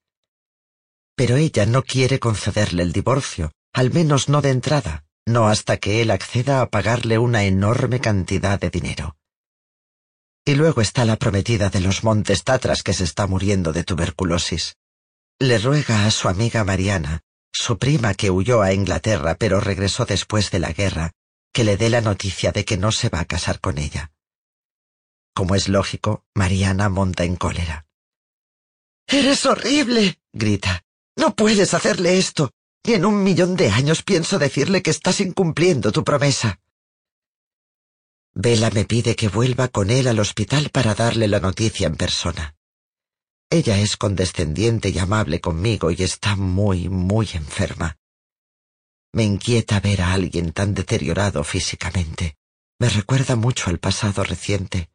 [1.17, 6.01] Pero ella no quiere concederle el divorcio, al menos no de entrada, no hasta que
[6.01, 9.17] él acceda a pagarle una enorme cantidad de dinero.
[10.45, 14.77] Y luego está la prometida de los Montes Tatras que se está muriendo de tuberculosis.
[15.41, 17.23] Le ruega a su amiga Mariana,
[17.53, 21.13] su prima que huyó a Inglaterra pero regresó después de la guerra,
[21.53, 24.13] que le dé la noticia de que no se va a casar con ella.
[25.35, 27.87] Como es lógico, Mariana monta en cólera.
[29.07, 30.85] Eres horrible, grita.
[31.17, 32.53] No puedes hacerle esto.
[32.85, 36.61] Ni en un millón de años pienso decirle que estás incumpliendo tu promesa.
[38.35, 42.58] Vela me pide que vuelva con él al hospital para darle la noticia en persona.
[43.51, 47.97] Ella es condescendiente y amable conmigo y está muy, muy enferma.
[49.13, 52.37] Me inquieta ver a alguien tan deteriorado físicamente.
[52.79, 54.91] Me recuerda mucho al pasado reciente.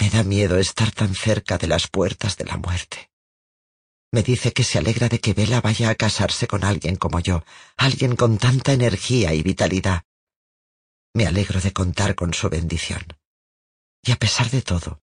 [0.00, 3.10] Me da miedo estar tan cerca de las puertas de la muerte.
[4.10, 7.44] Me dice que se alegra de que Vela vaya a casarse con alguien como yo,
[7.76, 10.04] alguien con tanta energía y vitalidad.
[11.12, 13.04] Me alegro de contar con su bendición.
[14.02, 15.02] Y a pesar de todo,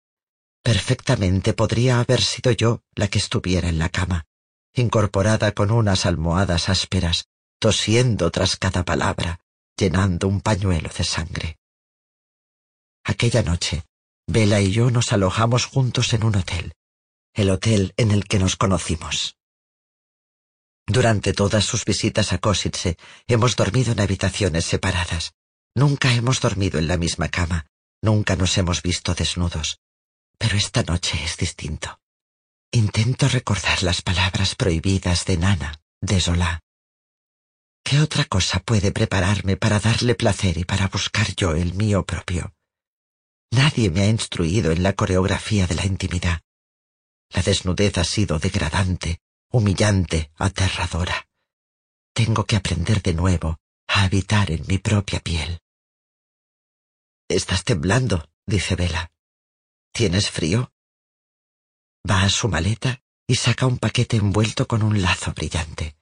[0.62, 4.26] perfectamente podría haber sido yo la que estuviera en la cama,
[4.74, 7.26] incorporada con unas almohadas ásperas,
[7.58, 9.40] tosiendo tras cada palabra,
[9.76, 11.58] llenando un pañuelo de sangre.
[13.04, 13.84] Aquella noche,
[14.26, 16.74] Vela y yo nos alojamos juntos en un hotel,
[17.34, 19.36] el hotel en el que nos conocimos.
[20.86, 22.96] Durante todas sus visitas a Kosice
[23.26, 25.34] hemos dormido en habitaciones separadas.
[25.74, 27.66] Nunca hemos dormido en la misma cama,
[28.02, 29.80] nunca nos hemos visto desnudos.
[30.42, 32.00] Pero esta noche es distinto.
[32.72, 36.58] Intento recordar las palabras prohibidas de Nana, de Zola.
[37.84, 42.52] ¿Qué otra cosa puede prepararme para darle placer y para buscar yo el mío propio?
[43.52, 46.40] Nadie me ha instruido en la coreografía de la intimidad.
[47.30, 51.28] La desnudez ha sido degradante, humillante, aterradora.
[52.12, 55.60] Tengo que aprender de nuevo a habitar en mi propia piel.
[57.28, 59.12] Estás temblando, dice Vela.
[59.92, 60.72] ¿Tienes frío?
[62.08, 65.96] Va a su maleta y saca un paquete envuelto con un lazo brillante.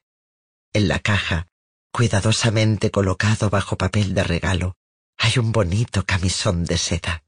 [0.73, 1.49] En la caja,
[1.93, 4.77] cuidadosamente colocado bajo papel de regalo,
[5.19, 7.25] hay un bonito camisón de seda.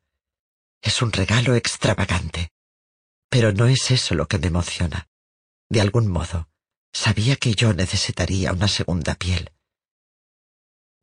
[0.81, 2.53] Es un regalo extravagante.
[3.29, 5.09] Pero no es eso lo que me emociona.
[5.69, 6.49] De algún modo,
[6.93, 9.51] sabía que yo necesitaría una segunda piel.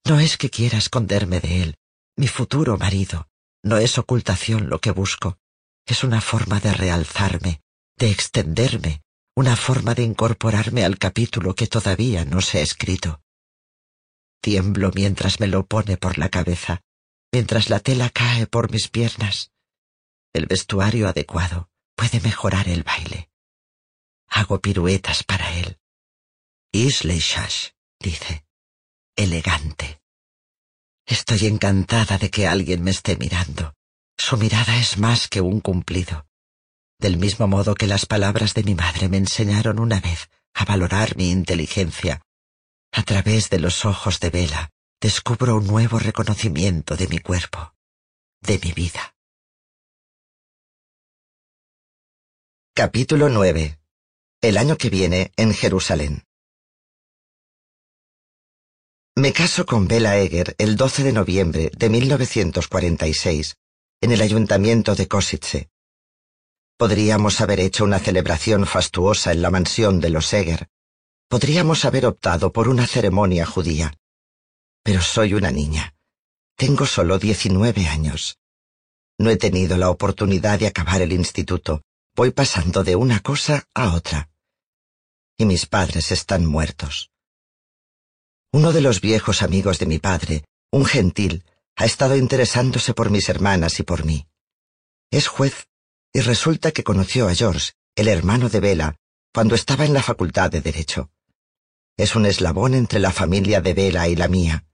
[0.05, 1.77] No es que quiera esconderme de él,
[2.15, 3.27] mi futuro marido.
[3.61, 5.37] No es ocultación lo que busco.
[5.89, 7.63] Es una forma de realzarme,
[7.97, 9.01] de extenderme,
[9.35, 13.23] una forma de incorporarme al capítulo que todavía no se ha escrito.
[14.39, 16.83] Tiemblo mientras me lo pone por la cabeza,
[17.33, 19.49] mientras la tela cae por mis piernas.
[20.31, 23.31] El vestuario adecuado, puede mejorar el baile.
[24.27, 25.79] Hago piruetas para él.
[26.71, 27.69] Isley Shash,
[27.99, 28.45] dice,
[29.15, 30.03] elegante.
[31.07, 33.73] Estoy encantada de que alguien me esté mirando.
[34.19, 36.27] Su mirada es más que un cumplido.
[36.99, 41.15] Del mismo modo que las palabras de mi madre me enseñaron una vez a valorar
[41.15, 42.21] mi inteligencia,
[42.91, 47.73] a través de los ojos de Vela descubro un nuevo reconocimiento de mi cuerpo,
[48.41, 49.15] de mi vida.
[52.75, 53.79] Capítulo 9.
[54.41, 56.25] El año que viene en Jerusalén.
[59.15, 63.58] Me caso con Bela Eger el 12 de noviembre de 1946
[64.01, 65.69] en el ayuntamiento de Kosice.
[66.77, 70.69] Podríamos haber hecho una celebración fastuosa en la mansión de los Eger.
[71.27, 73.93] Podríamos haber optado por una ceremonia judía.
[74.83, 75.95] Pero soy una niña.
[76.55, 78.37] Tengo solo 19 años.
[79.17, 81.83] No he tenido la oportunidad de acabar el instituto
[82.19, 84.29] Voy pasando de una cosa a otra.
[85.37, 87.11] Y mis padres están muertos.
[88.51, 91.45] Uno de los viejos amigos de mi padre, un gentil,
[91.79, 94.27] ha estado interesándose por mis hermanas y por mí.
[95.11, 95.69] Es juez
[96.11, 98.97] y resulta que conoció a George, el hermano de Vela,
[99.33, 101.09] cuando estaba en la facultad de Derecho.
[101.95, 104.65] Es un eslabón entre la familia de Vela y la mía.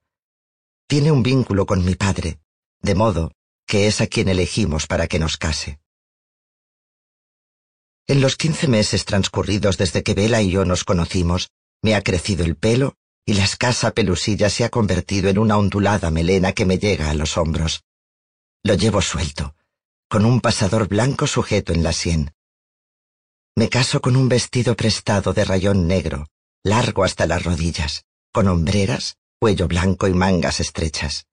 [0.88, 2.40] Tiene un vínculo con mi padre,
[2.82, 3.32] de modo
[3.68, 5.80] que es a quien elegimos para que nos case.
[8.08, 11.52] En los quince meses transcurridos desde que Vela y yo nos conocimos,
[11.84, 16.12] me ha crecido el pelo y la escasa pelusilla se ha convertido en una ondulada
[16.12, 17.84] melena que me llega a los hombros.
[18.64, 19.56] Lo llevo suelto,
[20.08, 22.32] con un pasador blanco sujeto en la sien.
[23.56, 26.28] Me caso con un vestido prestado de rayón negro,
[26.64, 31.26] largo hasta las rodillas, con hombreras, cuello blanco y mangas estrechas.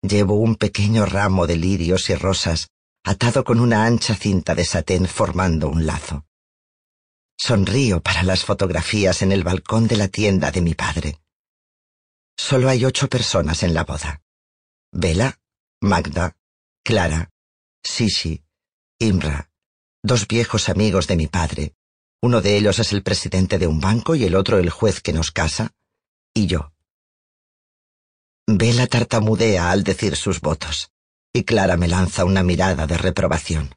[0.00, 2.68] Llevo un pequeño ramo de lirios y rosas
[3.04, 6.24] atado con una ancha cinta de satén formando un lazo.
[7.36, 11.20] Sonrío para las fotografías en el balcón de la tienda de mi padre.
[12.36, 14.22] Solo hay ocho personas en la boda.
[14.92, 15.38] Bella,
[15.80, 16.36] Magda,
[16.84, 17.30] Clara,
[17.82, 18.42] Sishi,
[18.98, 19.50] Imra,
[20.02, 21.74] dos viejos amigos de mi padre.
[22.22, 25.12] Uno de ellos es el presidente de un banco y el otro el juez que
[25.12, 25.72] nos casa,
[26.32, 26.72] y yo.
[28.46, 30.90] Bella tartamudea al decir sus votos
[31.36, 33.74] y Clara me lanza una mirada de reprobación.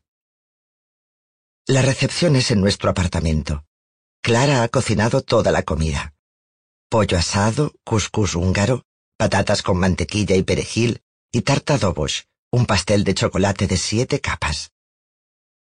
[1.70, 3.65] La recepción es en nuestro apartamento.
[4.24, 6.13] Clara ha cocinado toda la comida.
[6.89, 8.86] Pollo asado, cuscús húngaro,
[9.18, 14.72] patatas con mantequilla y perejil y tarta dobosh, un pastel de chocolate de siete capas.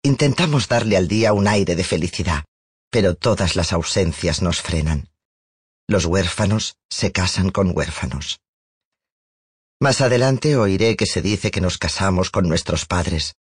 [0.02, 2.44] Intentamos darle al día un aire de felicidad,
[2.90, 5.08] pero todas las ausencias nos frenan.
[5.88, 8.40] Los huérfanos se casan con huérfanos.
[9.80, 13.36] Más adelante oiré que se dice que nos casamos con nuestros padres,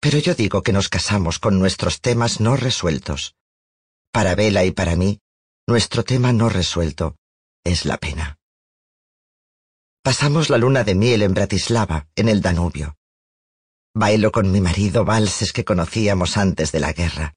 [0.00, 3.34] pero yo digo que nos casamos con nuestros temas no resueltos.
[4.12, 5.20] Para Vela y para mí,
[5.66, 7.16] nuestro tema no resuelto
[7.64, 8.38] es la pena.
[10.02, 12.96] Pasamos la luna de miel en Bratislava, en el Danubio.
[13.94, 17.34] Bailo con mi marido valses que conocíamos antes de la guerra.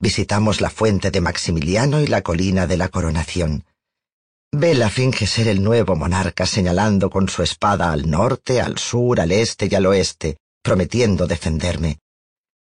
[0.00, 3.64] Visitamos la fuente de Maximiliano y la colina de la coronación.
[4.50, 9.32] Vela finge ser el nuevo monarca señalando con su espada al norte, al sur, al
[9.32, 11.98] este y al oeste, prometiendo defenderme.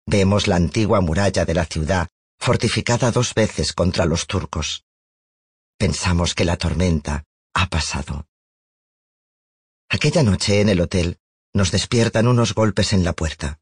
[0.07, 2.09] Vemos la antigua muralla de la ciudad,
[2.39, 4.85] fortificada dos veces contra los turcos.
[5.79, 7.25] Pensamos que la tormenta
[7.55, 8.27] ha pasado.
[9.89, 11.19] Aquella noche en el hotel
[11.53, 13.61] nos despiertan unos golpes en la puerta.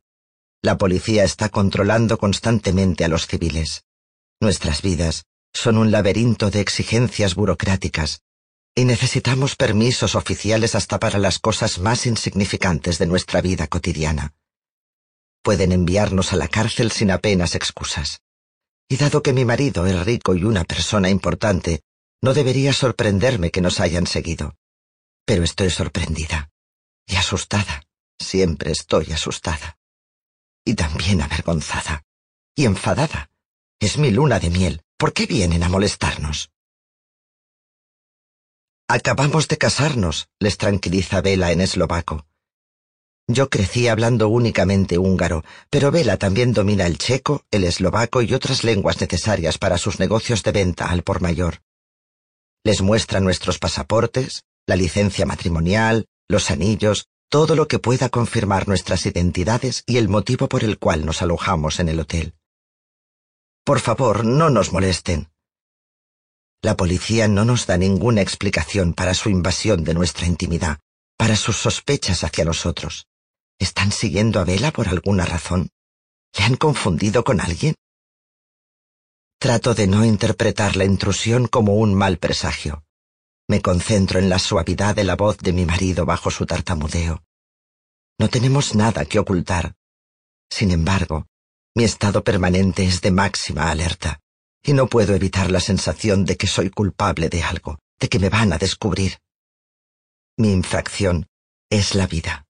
[0.62, 3.84] La policía está controlando constantemente a los civiles.
[4.40, 8.22] Nuestras vidas son un laberinto de exigencias burocráticas
[8.74, 14.34] y necesitamos permisos oficiales hasta para las cosas más insignificantes de nuestra vida cotidiana.
[15.42, 18.20] Pueden enviarnos a la cárcel sin apenas excusas.
[18.88, 21.82] Y dado que mi marido es rico y una persona importante,
[22.22, 24.54] no debería sorprenderme que nos hayan seguido.
[25.24, 26.50] Pero estoy sorprendida
[27.06, 27.82] y asustada.
[28.18, 29.78] Siempre estoy asustada.
[30.64, 32.04] Y también avergonzada.
[32.54, 33.30] Y enfadada.
[33.80, 34.82] Es mi luna de miel.
[34.96, 36.51] ¿Por qué vienen a molestarnos?
[38.94, 42.26] Acabamos de casarnos, les tranquiliza Vela en eslovaco.
[43.26, 48.64] Yo crecí hablando únicamente húngaro, pero Vela también domina el checo, el eslovaco y otras
[48.64, 51.62] lenguas necesarias para sus negocios de venta al por mayor.
[52.64, 59.06] Les muestra nuestros pasaportes, la licencia matrimonial, los anillos, todo lo que pueda confirmar nuestras
[59.06, 62.34] identidades y el motivo por el cual nos alojamos en el hotel.
[63.64, 65.30] Por favor, no nos molesten.
[66.64, 70.78] La policía no nos da ninguna explicación para su invasión de nuestra intimidad,
[71.18, 73.08] para sus sospechas hacia nosotros.
[73.58, 75.70] ¿Están siguiendo a Vela por alguna razón?
[76.38, 77.74] ¿Le han confundido con alguien?
[79.40, 82.84] Trato de no interpretar la intrusión como un mal presagio.
[83.48, 87.24] Me concentro en la suavidad de la voz de mi marido bajo su tartamudeo.
[88.20, 89.74] No tenemos nada que ocultar.
[90.48, 91.26] Sin embargo,
[91.74, 94.21] mi estado permanente es de máxima alerta,
[94.62, 98.28] y no puedo evitar la sensación de que soy culpable de algo, de que me
[98.28, 99.18] van a descubrir.
[100.36, 101.26] Mi infracción
[101.68, 102.46] es la vida,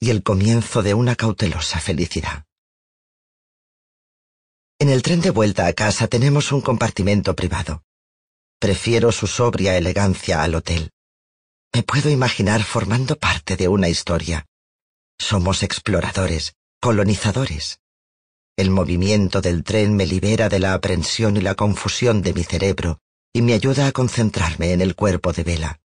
[0.00, 2.44] y el comienzo de una cautelosa felicidad.
[4.78, 7.82] En el tren de vuelta a casa tenemos un compartimento privado.
[8.60, 10.90] Prefiero su sobria elegancia al hotel.
[11.74, 14.46] Me puedo imaginar formando parte de una historia.
[15.18, 17.80] Somos exploradores, colonizadores.
[18.58, 22.98] El movimiento del tren me libera de la aprensión y la confusión de mi cerebro
[23.32, 25.80] y me ayuda a concentrarme en el cuerpo de Vela.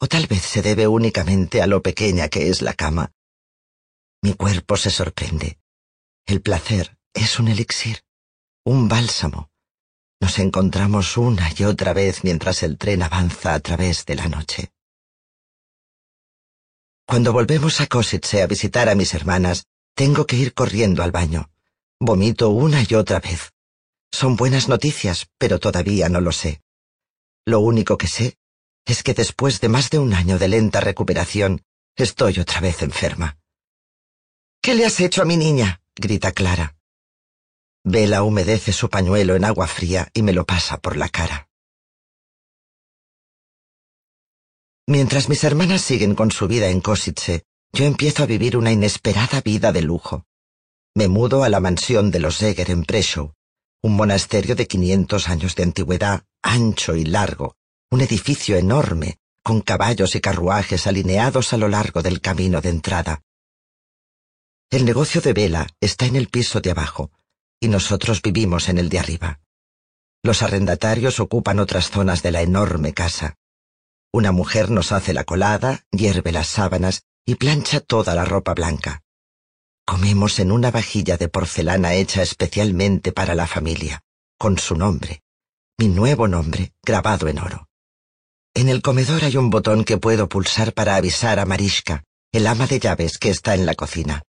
[0.00, 3.12] O tal vez se debe únicamente a lo pequeña que es la cama.
[4.22, 5.60] Mi cuerpo se sorprende.
[6.26, 8.02] El placer es un elixir,
[8.64, 9.52] un bálsamo.
[10.20, 14.72] Nos encontramos una y otra vez mientras el tren avanza a través de la noche.
[17.06, 21.48] Cuando volvemos a Kosice a visitar a mis hermanas, tengo que ir corriendo al baño.
[22.00, 23.52] Vomito una y otra vez.
[24.12, 26.62] Son buenas noticias, pero todavía no lo sé.
[27.44, 28.38] Lo único que sé
[28.86, 31.62] es que después de más de un año de lenta recuperación,
[31.96, 33.38] estoy otra vez enferma.
[34.62, 35.82] ¿Qué le has hecho a mi niña?
[35.96, 36.76] grita Clara.
[37.84, 41.48] Vela humedece su pañuelo en agua fría y me lo pasa por la cara.
[44.86, 47.42] Mientras mis hermanas siguen con su vida en Kosice,
[47.72, 50.28] yo empiezo a vivir una inesperada vida de lujo
[50.98, 53.32] me mudo a la mansión de los Eger en Preshow,
[53.82, 57.54] un monasterio de 500 años de antigüedad, ancho y largo,
[57.88, 63.22] un edificio enorme, con caballos y carruajes alineados a lo largo del camino de entrada.
[64.70, 67.12] El negocio de vela está en el piso de abajo,
[67.60, 69.40] y nosotros vivimos en el de arriba.
[70.24, 73.36] Los arrendatarios ocupan otras zonas de la enorme casa.
[74.12, 79.04] Una mujer nos hace la colada, hierve las sábanas y plancha toda la ropa blanca.
[79.88, 84.02] Comemos en una vajilla de porcelana hecha especialmente para la familia,
[84.38, 85.22] con su nombre,
[85.78, 87.70] mi nuevo nombre, grabado en oro.
[88.52, 92.66] En el comedor hay un botón que puedo pulsar para avisar a Marishka, el ama
[92.66, 94.24] de llaves que está en la cocina.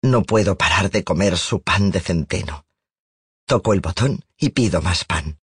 [0.00, 2.64] No puedo parar de comer su pan de centeno.
[3.44, 5.38] Toco el botón y pido más pan.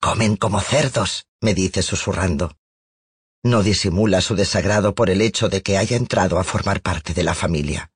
[0.00, 2.56] Comen como cerdos, me dice susurrando.
[3.44, 7.22] No disimula su desagrado por el hecho de que haya entrado a formar parte de
[7.22, 7.90] la familia.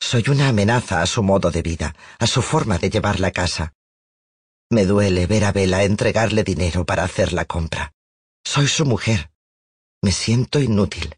[0.00, 3.74] Soy una amenaza a su modo de vida, a su forma de llevar la casa.
[4.70, 7.92] Me duele ver a Vela entregarle dinero para hacer la compra.
[8.44, 9.30] Soy su mujer.
[10.02, 11.14] Me siento inútil.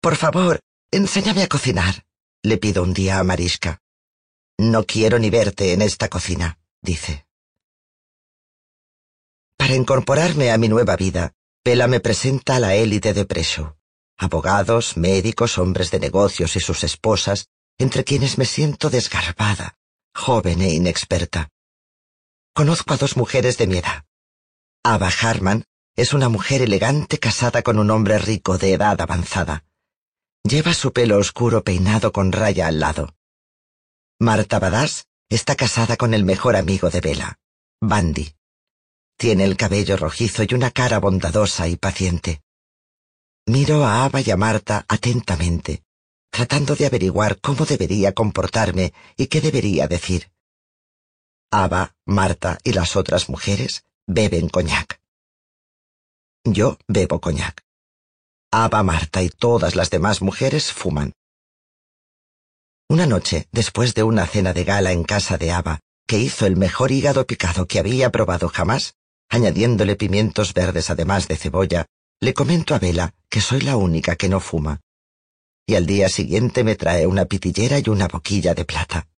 [0.00, 0.60] Por favor,
[0.90, 2.06] enséñame a cocinar,
[2.42, 3.78] le pido un día a Mariska.
[4.58, 7.26] No quiero ni verte en esta cocina, dice.
[9.60, 13.76] Para incorporarme a mi nueva vida, Vela me presenta a la élite de Preso
[14.16, 17.48] abogados, médicos, hombres de negocios y sus esposas,
[17.78, 19.78] entre quienes me siento desgarbada,
[20.14, 21.50] joven e inexperta.
[22.54, 24.04] Conozco a dos mujeres de mi edad.
[24.82, 29.64] Ava Harman es una mujer elegante casada con un hombre rico de edad avanzada.
[30.42, 33.14] Lleva su pelo oscuro peinado con raya al lado.
[34.18, 37.38] Marta Badass está casada con el mejor amigo de Bella,
[37.80, 38.39] Bandy.
[39.20, 42.40] Tiene el cabello rojizo y una cara bondadosa y paciente.
[43.44, 45.82] Miro a Ava y a Marta atentamente,
[46.30, 50.32] tratando de averiguar cómo debería comportarme y qué debería decir.
[51.50, 55.02] Ava, Marta y las otras mujeres beben coñac.
[56.44, 57.62] Yo bebo coñac.
[58.50, 61.12] Ava, Marta y todas las demás mujeres fuman.
[62.88, 66.56] Una noche, después de una cena de gala en casa de Ava, que hizo el
[66.56, 68.94] mejor hígado picado que había probado jamás,
[69.30, 71.86] añadiéndole pimientos verdes además de cebolla,
[72.20, 74.80] le comento a Vela que soy la única que no fuma.
[75.66, 79.08] Y al día siguiente me trae una pitillera y una boquilla de plata.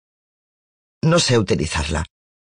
[1.02, 2.04] No sé utilizarla.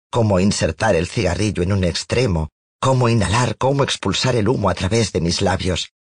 [0.09, 2.49] Cómo insertar el cigarrillo en un extremo,
[2.81, 5.93] cómo inhalar, cómo expulsar el humo a través de mis labios.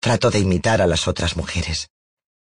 [0.00, 1.90] Trato de imitar a las otras mujeres.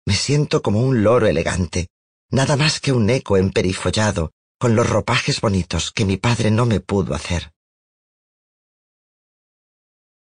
[0.05, 1.89] Me siento como un loro elegante,
[2.31, 6.81] nada más que un eco emperifollado, con los ropajes bonitos que mi padre no me
[6.81, 7.53] pudo hacer.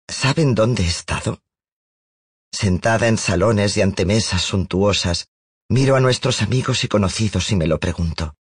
[0.09, 1.43] ¿Saben dónde he estado?
[2.53, 5.29] Sentada en salones y ante mesas suntuosas,
[5.69, 8.37] miro a nuestros amigos y conocidos y me lo pregunto.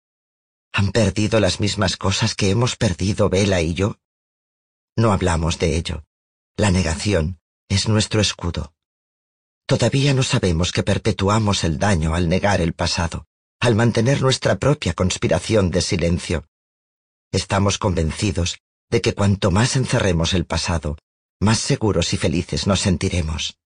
[0.72, 3.98] ¿Han perdido las mismas cosas que hemos perdido Vela y yo?
[4.96, 6.04] No hablamos de ello.
[6.56, 7.38] La negación
[7.68, 8.74] es nuestro escudo.
[9.66, 13.26] Todavía no sabemos que perpetuamos el daño al negar el pasado,
[13.60, 16.46] al mantener nuestra propia conspiración de silencio.
[17.30, 18.58] Estamos convencidos
[18.90, 20.98] de que cuanto más encerremos el pasado,
[21.43, 23.59] más seguros y felices nos sentiremos.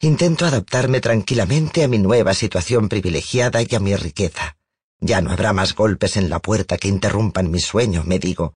[0.00, 4.56] Intento adaptarme tranquilamente a mi nueva situación privilegiada y a mi riqueza.
[5.00, 8.54] Ya no habrá más golpes en la puerta que interrumpan mi sueño, me digo.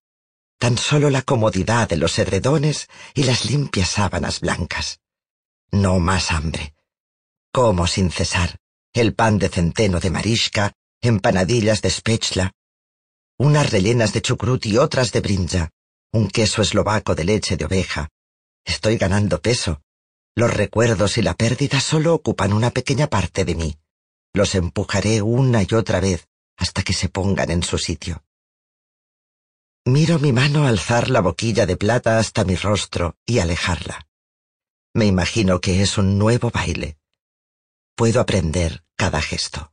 [0.59, 5.01] Tan solo la comodidad de los edredones y las limpias sábanas blancas.
[5.71, 6.75] No más hambre.
[7.53, 8.59] Como sin cesar
[8.95, 12.53] el pan de centeno de Mariska, empanadillas de spechla,
[13.39, 15.71] unas rellenas de chucrut y otras de brinja,
[16.13, 18.09] un queso eslovaco de leche de oveja.
[18.65, 19.83] Estoy ganando peso.
[20.35, 23.79] Los recuerdos y la pérdida solo ocupan una pequeña parte de mí.
[24.33, 28.25] Los empujaré una y otra vez hasta que se pongan en su sitio.
[29.85, 34.07] Miro mi mano alzar la boquilla de plata hasta mi rostro y alejarla.
[34.95, 36.99] Me imagino que es un nuevo baile.
[37.95, 39.73] Puedo aprender cada gesto.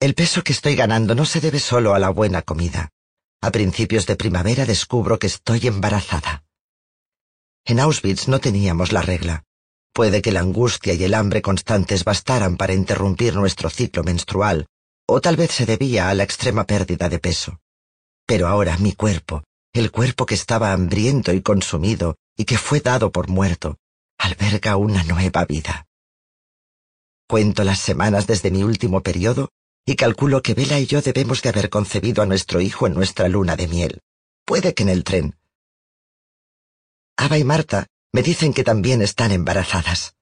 [0.00, 2.92] El peso que estoy ganando no se debe solo a la buena comida.
[3.44, 6.44] A principios de primavera descubro que estoy embarazada.
[7.64, 9.42] En Auschwitz no teníamos la regla.
[9.92, 14.68] Puede que la angustia y el hambre constantes bastaran para interrumpir nuestro ciclo menstrual,
[15.08, 17.58] o tal vez se debía a la extrema pérdida de peso.
[18.26, 23.10] Pero ahora mi cuerpo, el cuerpo que estaba hambriento y consumido y que fue dado
[23.10, 23.76] por muerto,
[24.18, 25.88] alberga una nueva vida.
[27.28, 29.48] Cuento las semanas desde mi último periodo
[29.84, 33.28] y calculo que Vela y yo debemos de haber concebido a nuestro hijo en nuestra
[33.28, 34.00] luna de miel.
[34.44, 35.36] Puede que en el tren.
[37.16, 40.14] Ava y Marta me dicen que también están embarazadas.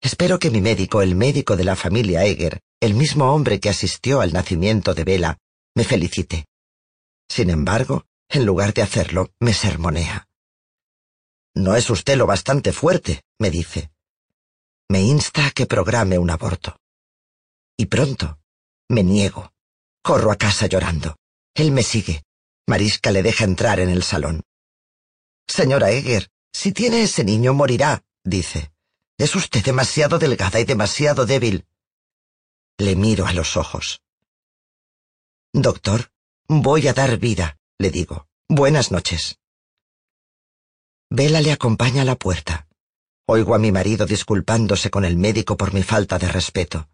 [0.00, 4.20] Espero que mi médico, el médico de la familia Eger, el mismo hombre que asistió
[4.20, 5.38] al nacimiento de Vela,
[5.74, 6.46] me felicite.
[7.28, 10.28] Sin embargo, en lugar de hacerlo, me sermonea.
[11.54, 13.90] No es usted lo bastante fuerte, me dice.
[14.88, 16.76] Me insta a que programe un aborto.
[17.76, 18.38] Y pronto.
[18.88, 19.52] Me niego.
[20.02, 21.16] Corro a casa llorando.
[21.54, 22.22] Él me sigue.
[22.66, 24.42] Mariska le deja entrar en el salón.
[25.46, 28.72] Señora Eger, si tiene ese niño morirá, dice.
[29.18, 31.66] Es usted demasiado delgada y demasiado débil.
[32.78, 34.00] Le miro a los ojos.
[35.52, 36.10] Doctor,
[36.48, 38.26] voy a dar vida, le digo.
[38.48, 39.38] Buenas noches.
[41.10, 42.66] Vela le acompaña a la puerta.
[43.26, 46.88] Oigo a mi marido disculpándose con el médico por mi falta de respeto.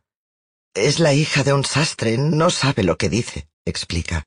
[0.75, 4.25] Es la hija de un sastre, no sabe lo que dice, explica.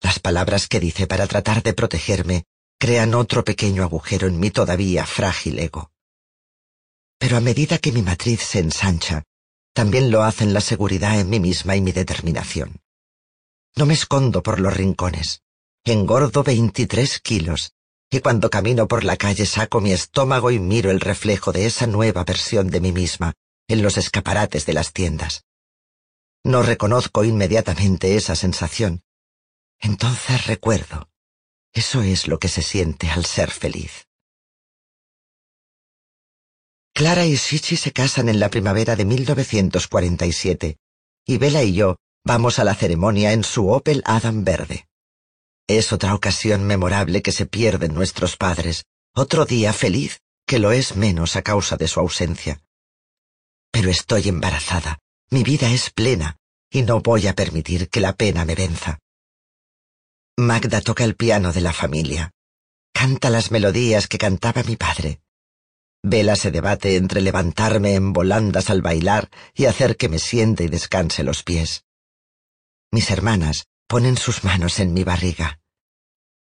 [0.00, 2.44] Las palabras que dice para tratar de protegerme
[2.78, 5.90] crean otro pequeño agujero en mi todavía frágil ego.
[7.18, 9.24] Pero a medida que mi matriz se ensancha,
[9.74, 12.80] también lo hacen la seguridad en mí misma y mi determinación.
[13.76, 15.42] No me escondo por los rincones.
[15.84, 17.72] Engordo 23 kilos
[18.10, 21.86] y cuando camino por la calle saco mi estómago y miro el reflejo de esa
[21.86, 23.34] nueva versión de mí misma
[23.68, 25.44] en los escaparates de las tiendas.
[26.44, 29.02] No reconozco inmediatamente esa sensación.
[29.80, 31.08] Entonces recuerdo.
[31.72, 34.06] Eso es lo que se siente al ser feliz.
[36.94, 40.78] Clara y Shichi se casan en la primavera de 1947
[41.26, 44.88] y Bella y yo vamos a la ceremonia en su Opel Adam verde.
[45.68, 50.96] Es otra ocasión memorable que se pierden nuestros padres, otro día feliz que lo es
[50.96, 52.62] menos a causa de su ausencia.
[53.78, 54.98] Pero estoy embarazada,
[55.30, 56.36] mi vida es plena
[56.68, 58.98] y no voy a permitir que la pena me venza.
[60.36, 62.32] Magda toca el piano de la familia.
[62.92, 65.20] Canta las melodías que cantaba mi padre.
[66.02, 70.68] Vela se debate entre levantarme en volandas al bailar y hacer que me siente y
[70.68, 71.84] descanse los pies.
[72.90, 75.60] Mis hermanas ponen sus manos en mi barriga.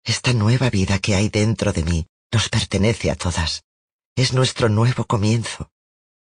[0.05, 3.65] Esta nueva vida que hay dentro de mí nos pertenece a todas.
[4.17, 5.72] Es nuestro nuevo comienzo.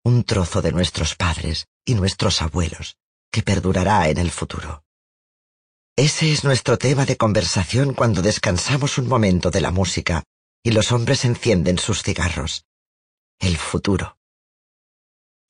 [0.04, 2.96] Un trozo de nuestros padres y nuestros abuelos
[3.32, 4.84] que perdurará en el futuro.
[5.96, 10.22] Ese es nuestro tema de conversación cuando descansamos un momento de la música
[10.62, 12.64] y los hombres encienden sus cigarros
[13.40, 14.16] el futuro.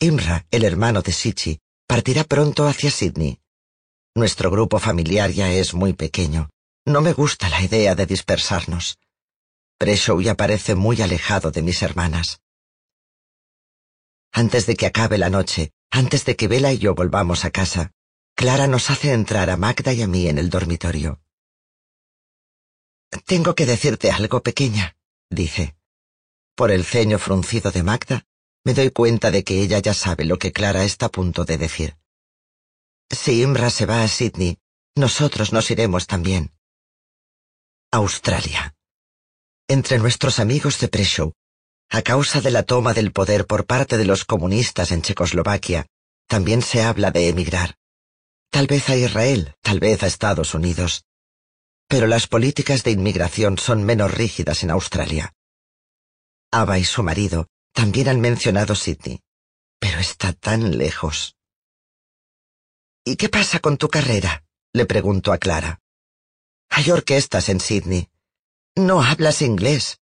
[0.01, 3.39] Imra, el hermano de Sichi, partirá pronto hacia Sydney.
[4.15, 6.51] Nuestro grupo familiar ya es muy pequeño.
[6.87, 8.99] No me gusta la idea de dispersarnos.
[9.79, 12.41] Preshow ya parece muy alejado de mis hermanas.
[14.37, 17.93] Antes de que acabe la noche, antes de que Bella y yo volvamos a casa,
[18.35, 21.21] Clara nos hace entrar a Magda y a mí en el dormitorio.
[23.27, 24.97] Tengo que decirte algo, pequeña,
[25.31, 25.77] dice.
[26.57, 28.27] Por el ceño fruncido de Magda,
[28.65, 31.57] me doy cuenta de que ella ya sabe lo que Clara está a punto de
[31.57, 31.97] decir.
[33.09, 34.59] Si Imra se va a Sydney,
[34.97, 36.53] nosotros nos iremos también.
[37.93, 38.75] Australia.
[39.69, 41.35] Entre nuestros amigos de Preshow,
[41.95, 45.87] a causa de la toma del poder por parte de los comunistas en Checoslovaquia,
[46.27, 47.77] también se habla de emigrar.
[48.51, 51.05] Tal vez a Israel, tal vez a Estados Unidos.
[51.87, 55.35] Pero las políticas de inmigración son menos rígidas en Australia.
[56.51, 59.21] Ava y su marido también han mencionado Sydney,
[59.79, 61.37] pero está tan lejos.
[63.05, 64.43] ¿Y qué pasa con tu carrera?
[64.73, 65.79] le pregunto a Clara.
[66.71, 68.09] Hay orquestas en Sydney.
[68.75, 70.01] No hablas inglés.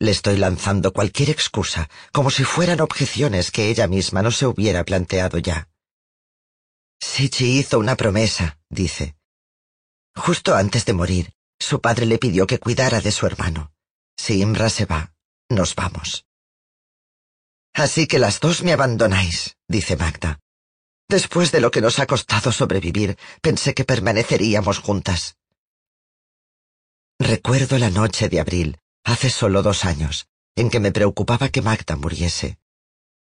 [0.00, 4.84] Le estoy lanzando cualquier excusa, como si fueran objeciones que ella misma no se hubiera
[4.84, 5.68] planteado ya.
[7.00, 9.16] Sichi hizo una promesa, dice.
[10.14, 13.72] Justo antes de morir, su padre le pidió que cuidara de su hermano.
[14.16, 15.12] Si Imra se va,
[15.48, 16.26] nos vamos.
[17.74, 20.40] Así que las dos me abandonáis, dice Magda.
[21.08, 25.36] Después de lo que nos ha costado sobrevivir, pensé que permaneceríamos juntas.
[27.18, 28.78] Recuerdo la noche de abril,
[29.08, 32.58] hace solo dos años, en que me preocupaba que Magda muriese.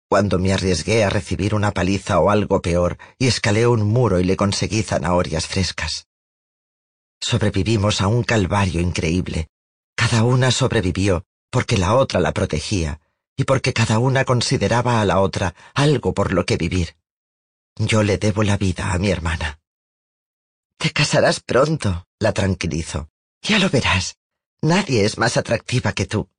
[0.09, 4.23] Cuando me arriesgué a recibir una paliza o algo peor y escalé un muro y
[4.23, 6.07] le conseguí zanahorias frescas.
[7.21, 9.47] Sobrevivimos a un calvario increíble.
[9.95, 12.99] Cada una sobrevivió porque la otra la protegía
[13.37, 16.95] y porque cada una consideraba a la otra algo por lo que vivir.
[17.77, 19.59] Yo le debo la vida a mi hermana.
[20.77, 23.09] Te casarás pronto, la tranquilizo.
[23.41, 24.17] Ya lo verás.
[24.61, 26.29] Nadie es más atractiva que tú.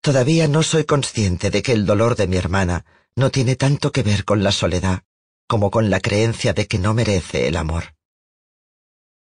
[0.00, 2.84] Todavía no soy consciente de que el dolor de mi hermana
[3.16, 5.02] no tiene tanto que ver con la soledad
[5.48, 7.94] como con la creencia de que no merece el amor.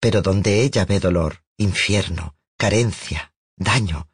[0.01, 4.09] Pero donde ella ve dolor, infierno, carencia, daño.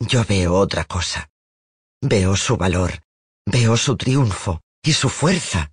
[0.00, 1.30] Yo veo otra cosa.
[2.00, 3.02] Veo su valor,
[3.46, 5.72] veo su triunfo y su fuerza.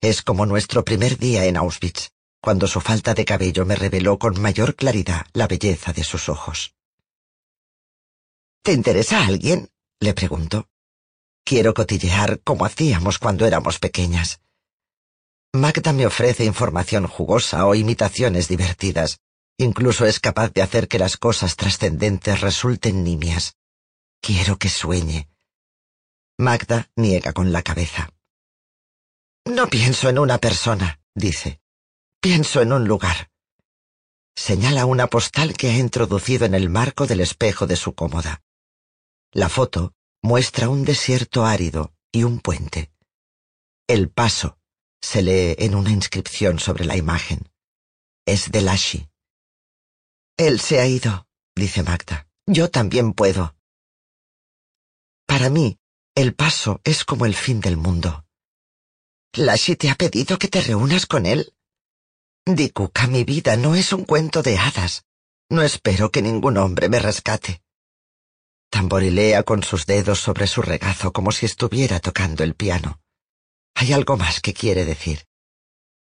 [0.00, 4.40] Es como nuestro primer día en Auschwitz, cuando su falta de cabello me reveló con
[4.40, 6.74] mayor claridad la belleza de sus ojos.
[8.62, 9.70] ¿Te interesa alguien?
[10.00, 10.68] le pregunto.
[11.44, 14.40] Quiero cotillear como hacíamos cuando éramos pequeñas.
[15.52, 19.20] Magda me ofrece información jugosa o imitaciones divertidas,
[19.60, 23.58] Incluso es capaz de hacer que las cosas trascendentes resulten nimias.
[24.22, 25.28] Quiero que sueñe.
[26.38, 28.08] Magda niega con la cabeza.
[29.44, 31.59] No pienso en una persona, dice.
[32.22, 33.30] Pienso en un lugar.
[34.36, 38.42] Señala una postal que ha introducido en el marco del espejo de su cómoda.
[39.32, 42.92] La foto muestra un desierto árido y un puente.
[43.88, 44.58] El paso
[45.00, 47.50] se lee en una inscripción sobre la imagen.
[48.26, 49.08] Es de Lashi.
[50.36, 51.26] Él se ha ido,
[51.56, 52.28] dice Magda.
[52.46, 53.56] Yo también puedo.
[55.26, 55.78] Para mí,
[56.14, 58.26] el paso es como el fin del mundo.
[59.32, 61.54] ¿Lashi te ha pedido que te reúnas con él?
[62.46, 65.04] Dikuka, mi vida no es un cuento de hadas.
[65.50, 67.62] No espero que ningún hombre me rescate.
[68.70, 73.00] Tamborilea con sus dedos sobre su regazo como si estuviera tocando el piano.
[73.74, 75.26] Hay algo más que quiere decir.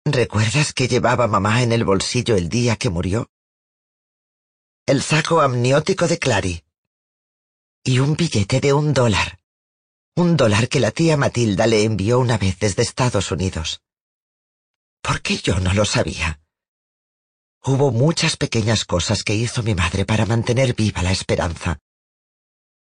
[0.05, 3.29] ¿Recuerdas que llevaba mamá en el bolsillo el día que murió?
[4.85, 6.63] El saco amniótico de Clary.
[7.83, 9.39] Y un billete de un dólar.
[10.15, 13.81] Un dólar que la tía Matilda le envió una vez desde Estados Unidos.
[15.03, 16.39] ¿Por qué yo no lo sabía?
[17.65, 21.77] Hubo muchas pequeñas cosas que hizo mi madre para mantener viva la esperanza.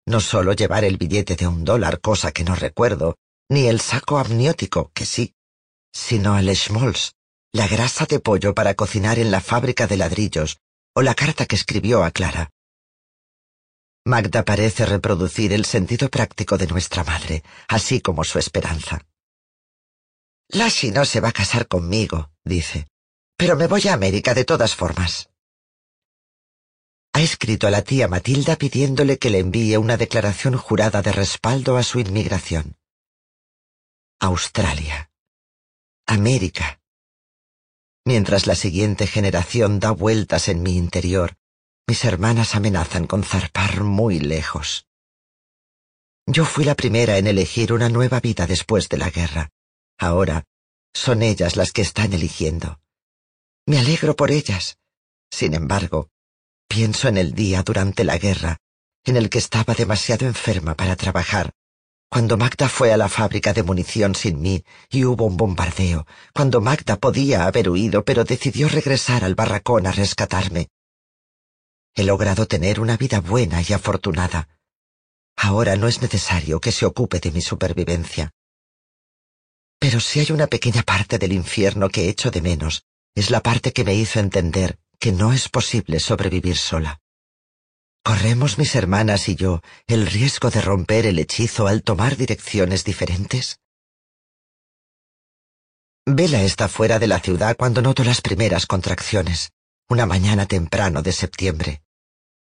[0.07, 3.17] No solo llevar el billete de un dólar, cosa que no recuerdo,
[3.49, 5.35] ni el saco amniótico, que sí,
[5.93, 7.13] sino el schmaltz,
[7.53, 10.59] la grasa de pollo para cocinar en la fábrica de ladrillos,
[10.95, 12.51] o la carta que escribió a Clara.
[14.05, 19.01] Magda parece reproducir el sentido práctico de nuestra madre, así como su esperanza.
[20.53, 22.87] Lassie no se va a casar conmigo, dice,
[23.39, 25.31] pero me voy a América de todas formas.
[27.15, 31.79] Ha escrito a la tía Matilda pidiéndole que le envíe una declaración jurada de respaldo
[31.79, 32.77] a su inmigración.
[34.21, 35.11] Australia.
[36.07, 36.81] América.
[38.05, 41.37] Mientras la siguiente generación da vueltas en mi interior,
[41.87, 44.87] mis hermanas amenazan con zarpar muy lejos.
[46.27, 49.51] Yo fui la primera en elegir una nueva vida después de la guerra.
[50.03, 50.45] Ahora
[50.93, 52.81] son ellas las que están eligiendo.
[53.67, 54.77] Me alegro por ellas.
[55.31, 56.11] Sin embargo,
[56.69, 58.59] pienso en el día durante la guerra
[59.05, 61.53] en el que estaba demasiado enferma para trabajar
[62.13, 66.61] cuando Magda fue a la fábrica de munición sin mí y hubo un bombardeo, cuando
[66.61, 70.69] Magda podía haber huido pero decidió regresar al barracón a rescatarme.
[71.95, 74.47] He logrado tener una vida buena y afortunada.
[75.37, 78.31] Ahora no es necesario que se ocupe de mi supervivencia.
[79.83, 82.85] Pero si hay una pequeña parte del infierno que echo de menos,
[83.17, 87.01] es la parte que me hizo entender que no es posible sobrevivir sola.
[88.05, 93.59] ¿Corremos mis hermanas y yo el riesgo de romper el hechizo al tomar direcciones diferentes?
[96.07, 99.51] Vela está fuera de la ciudad cuando noto las primeras contracciones,
[99.89, 101.83] una mañana temprano de septiembre.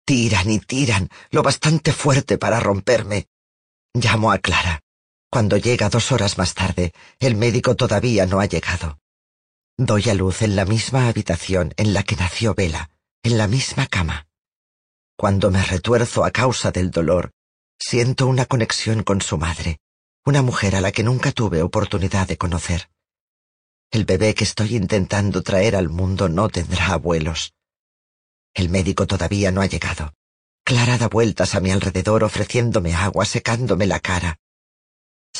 [0.05, 3.27] Tiran y tiran, lo bastante fuerte para romperme.
[3.93, 4.81] Llamo a Clara.
[5.29, 8.99] Cuando llega dos horas más tarde, el médico todavía no ha llegado.
[9.77, 12.89] Doy a luz en la misma habitación en la que nació Vela,
[13.23, 14.27] en la misma cama.
[15.17, 17.31] Cuando me retuerzo a causa del dolor,
[17.77, 19.79] siento una conexión con su madre,
[20.25, 22.89] una mujer a la que nunca tuve oportunidad de conocer.
[23.91, 27.53] El bebé que estoy intentando traer al mundo no tendrá abuelos.
[28.53, 30.13] El médico todavía no ha llegado.
[30.63, 34.39] Clara da vueltas a mi alrededor ofreciéndome agua, secándome la cara.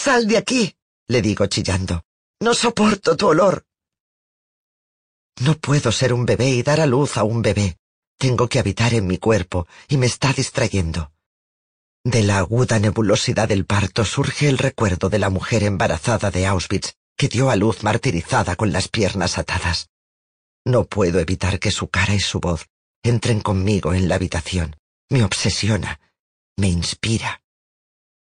[0.03, 0.75] Sal de aquí,
[1.07, 2.03] le digo chillando.
[2.39, 3.65] No soporto tu olor.
[5.39, 7.77] No puedo ser un bebé y dar a luz a un bebé.
[8.19, 11.11] Tengo que habitar en mi cuerpo y me está distrayendo.
[12.03, 16.93] De la aguda nebulosidad del parto surge el recuerdo de la mujer embarazada de Auschwitz
[17.17, 19.89] que dio a luz martirizada con las piernas atadas.
[20.63, 22.67] No puedo evitar que su cara y su voz
[23.01, 24.75] entren conmigo en la habitación.
[25.09, 25.99] Me obsesiona,
[26.55, 27.41] me inspira.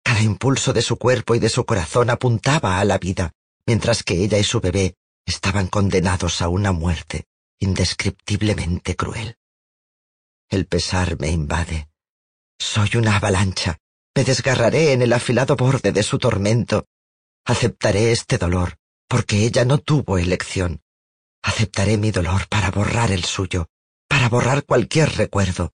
[0.04, 3.32] Cada impulso de su cuerpo y de su corazón apuntaba a la vida,
[3.66, 4.96] mientras que ella y su bebé
[5.26, 7.26] estaban condenados a una muerte
[7.60, 9.38] indescriptiblemente cruel.
[10.50, 11.88] El pesar me invade.
[12.60, 13.78] Soy una avalancha.
[14.16, 16.88] Me desgarraré en el afilado borde de su tormento.
[17.46, 20.82] Aceptaré este dolor, porque ella no tuvo elección.
[21.44, 23.68] Aceptaré mi dolor para borrar el suyo,
[24.08, 25.74] para borrar cualquier recuerdo,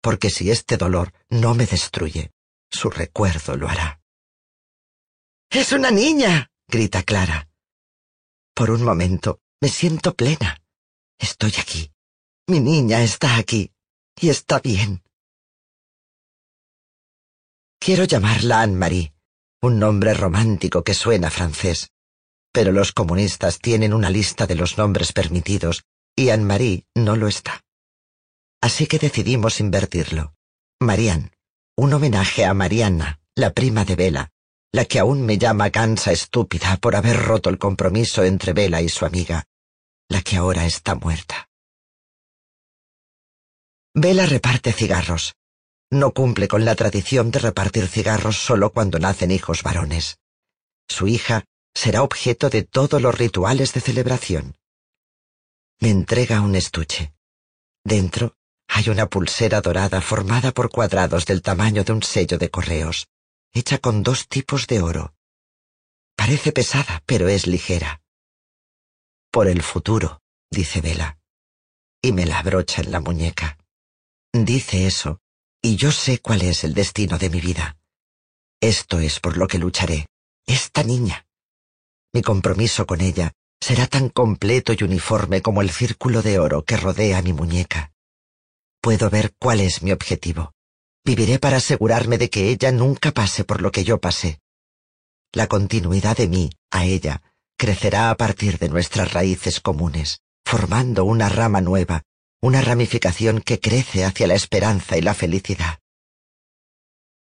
[0.00, 2.32] porque si este dolor no me destruye,
[2.70, 4.00] su recuerdo lo hará.
[5.50, 7.48] Es una niña, grita Clara.
[8.54, 10.60] Por un momento me siento plena.
[11.18, 11.92] Estoy aquí.
[12.46, 13.72] Mi niña está aquí
[14.20, 15.02] y está bien.
[17.80, 19.14] Quiero llamarla Anne-Marie,
[19.62, 21.90] un nombre romántico que suena francés,
[22.52, 25.84] pero los comunistas tienen una lista de los nombres permitidos
[26.16, 27.64] y Anne-Marie no lo está.
[28.60, 30.34] Así que decidimos invertirlo.
[30.80, 31.30] Marianne,
[31.78, 34.32] un homenaje a Mariana, la prima de Vela,
[34.72, 38.88] la que aún me llama gansa estúpida por haber roto el compromiso entre Vela y
[38.88, 39.44] su amiga,
[40.08, 41.48] la que ahora está muerta.
[43.94, 45.36] Vela reparte cigarros.
[45.88, 50.18] No cumple con la tradición de repartir cigarros solo cuando nacen hijos varones.
[50.88, 51.44] Su hija
[51.74, 54.56] será objeto de todos los rituales de celebración.
[55.78, 57.14] Me entrega un estuche.
[57.84, 58.34] Dentro
[58.68, 63.08] Hay una pulsera dorada formada por cuadrados del tamaño de un sello de correos,
[63.52, 65.14] hecha con dos tipos de oro.
[66.16, 68.02] Parece pesada, pero es ligera.
[69.30, 70.20] Por el futuro,
[70.50, 71.18] dice Vela,
[72.02, 73.58] y me la abrocha en la muñeca.
[74.32, 75.20] Dice eso,
[75.62, 77.76] y yo sé cuál es el destino de mi vida.
[78.60, 80.06] Esto es por lo que lucharé,
[80.46, 81.26] esta niña.
[82.12, 86.76] Mi compromiso con ella será tan completo y uniforme como el círculo de oro que
[86.76, 87.92] rodea mi muñeca.
[88.80, 90.52] Puedo ver cuál es mi objetivo.
[91.04, 94.40] Viviré para asegurarme de que ella nunca pase por lo que yo pasé.
[95.32, 97.22] La continuidad de mí, a ella,
[97.56, 102.02] crecerá a partir de nuestras raíces comunes, formando una rama nueva,
[102.40, 105.80] una ramificación que crece hacia la esperanza y la felicidad.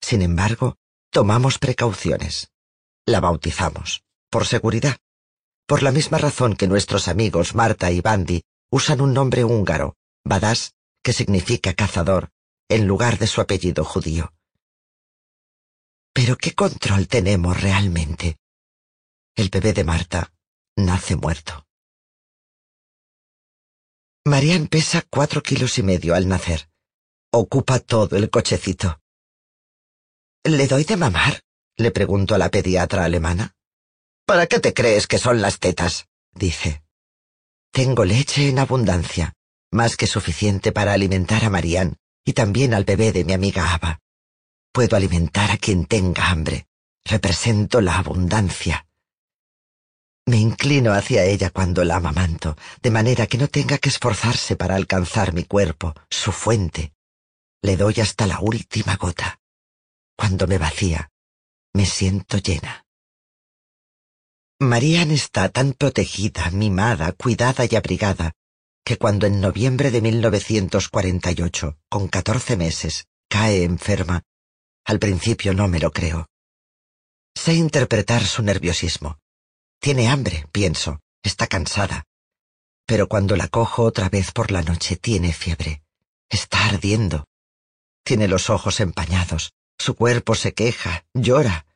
[0.01, 0.77] Sin embargo,
[1.11, 2.51] tomamos precauciones.
[3.07, 4.99] La bautizamos, por seguridad.
[5.67, 10.75] Por la misma razón que nuestros amigos Marta y Bandi usan un nombre húngaro, Badas,
[11.09, 12.29] que significa cazador,
[12.69, 14.35] en lugar de su apellido judío.
[16.13, 18.37] Pero ¿qué control tenemos realmente?
[19.35, 20.35] El bebé de Marta
[20.77, 21.67] nace muerto.
[24.27, 26.69] Marian pesa cuatro kilos y medio al nacer.
[27.33, 29.01] Ocupa todo el cochecito.
[30.45, 31.41] ¿Le doy de mamar?
[31.79, 33.57] le pregunto a la pediatra alemana.
[34.27, 36.07] ¿Para qué te crees que son las tetas?
[36.35, 36.83] dice.
[37.73, 39.38] Tengo leche en abundancia,
[39.71, 44.01] más que suficiente para alimentar a Marian y también al bebé de mi amiga Ava.
[44.73, 46.67] Puedo alimentar a quien tenga hambre.
[47.05, 48.87] Represento la abundancia.
[50.27, 54.77] Me inclino hacia ella cuando la amamanto, de manera que no tenga que esforzarse para
[54.77, 56.93] alcanzar mi cuerpo, su fuente.
[57.63, 59.41] Le doy hasta la última gota.
[60.17, 61.11] Cuando me vacía,
[61.73, 62.85] me siento llena.
[64.61, 68.33] Marianne está tan protegida, mimada, cuidada y abrigada,
[68.89, 74.23] que cuando en noviembre de 1948, con catorce meses, cae enferma,
[74.87, 76.27] al principio no me lo creo.
[77.37, 79.19] Sé interpretar su nerviosismo.
[79.79, 82.05] Tiene hambre, pienso, está cansada.
[82.87, 85.83] Pero cuando la cojo otra vez por la noche tiene fiebre.
[86.31, 87.27] Está ardiendo.
[88.05, 91.67] Tiene los ojos empañados, su cuerpo se queja, llora,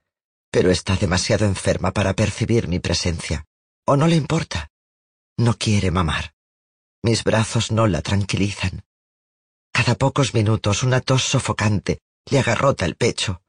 [0.51, 3.45] pero está demasiado enferma para percibir mi presencia.
[3.85, 4.71] O no le importa.
[5.37, 6.33] No quiere mamar.
[7.03, 8.85] Mis brazos no la tranquilizan.
[9.73, 12.01] Cada pocos minutos una tos sofocante
[12.31, 13.43] le agarrota el pecho.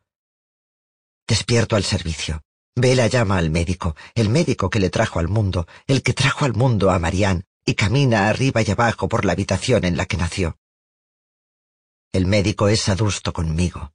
[1.27, 2.41] Despierto al servicio.
[2.75, 6.53] Vela llama al médico, el médico que le trajo al mundo, el que trajo al
[6.53, 10.57] mundo a Marianne, y camina arriba y abajo por la habitación en la que nació.
[12.11, 13.93] El médico es adusto conmigo.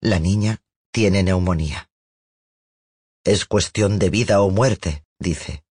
[0.00, 1.90] La niña tiene neumonía.
[3.22, 5.62] Es cuestión de vida o muerte, dice.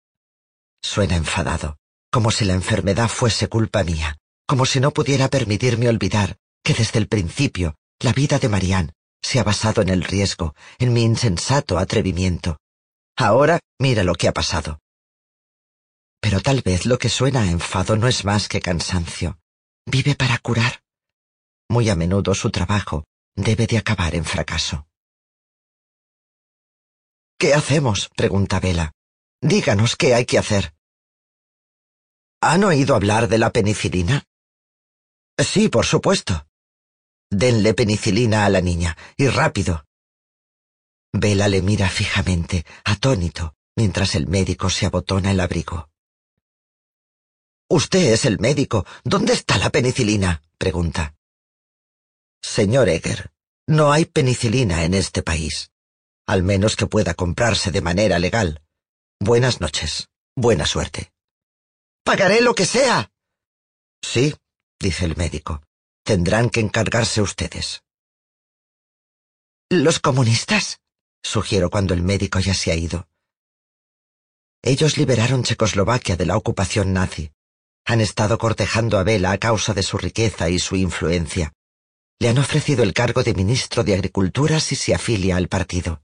[0.82, 1.78] Suena enfadado,
[2.10, 4.16] como si la enfermedad fuese culpa mía,
[4.47, 9.40] como si no pudiera permitirme olvidar que desde el principio la vida de Marianne se
[9.40, 12.59] ha basado en el riesgo, en mi insensato atrevimiento.
[13.16, 14.80] Ahora mira lo que ha pasado.
[16.20, 19.39] Pero tal vez lo que suena a enfado no es más que cansancio.
[19.86, 20.82] Vive para curar.
[21.68, 23.05] Muy a menudo su trabajo
[23.35, 24.86] debe de acabar en fracaso.
[27.39, 28.09] ¿Qué hacemos?
[28.16, 28.93] pregunta Vela.
[29.40, 30.74] Díganos qué hay que hacer.
[32.40, 34.24] ¿Han oído hablar de la penicilina?
[35.36, 36.47] Sí, por supuesto.
[37.31, 39.85] Denle penicilina a la niña, y rápido.
[41.12, 45.90] Vela le mira fijamente, atónito, mientras el médico se abotona el abrigo.
[47.69, 48.86] Usted es el médico.
[49.05, 50.43] ¿Dónde está la penicilina?
[50.59, 51.15] pregunta.
[52.40, 53.31] Señor Egger,
[53.66, 55.70] no hay penicilina en este país,
[56.27, 58.62] al menos que pueda comprarse de manera legal.
[59.20, 60.09] Buenas noches.
[60.35, 61.12] Buena suerte.
[62.09, 63.12] Pagaré lo que sea.
[64.02, 64.35] Sí,
[64.80, 65.62] dice el médico.
[66.02, 67.82] Tendrán que encargarse ustedes.
[69.68, 70.80] ¿Los comunistas?
[71.22, 73.09] sugiero cuando el médico ya se ha ido.
[74.62, 77.30] Ellos liberaron Checoslovaquia de la ocupación nazi.
[77.85, 81.52] Han estado cortejando a Vela a causa de su riqueza y su influencia.
[82.20, 86.02] Le han ofrecido el cargo de ministro de Agricultura si se afilia al partido.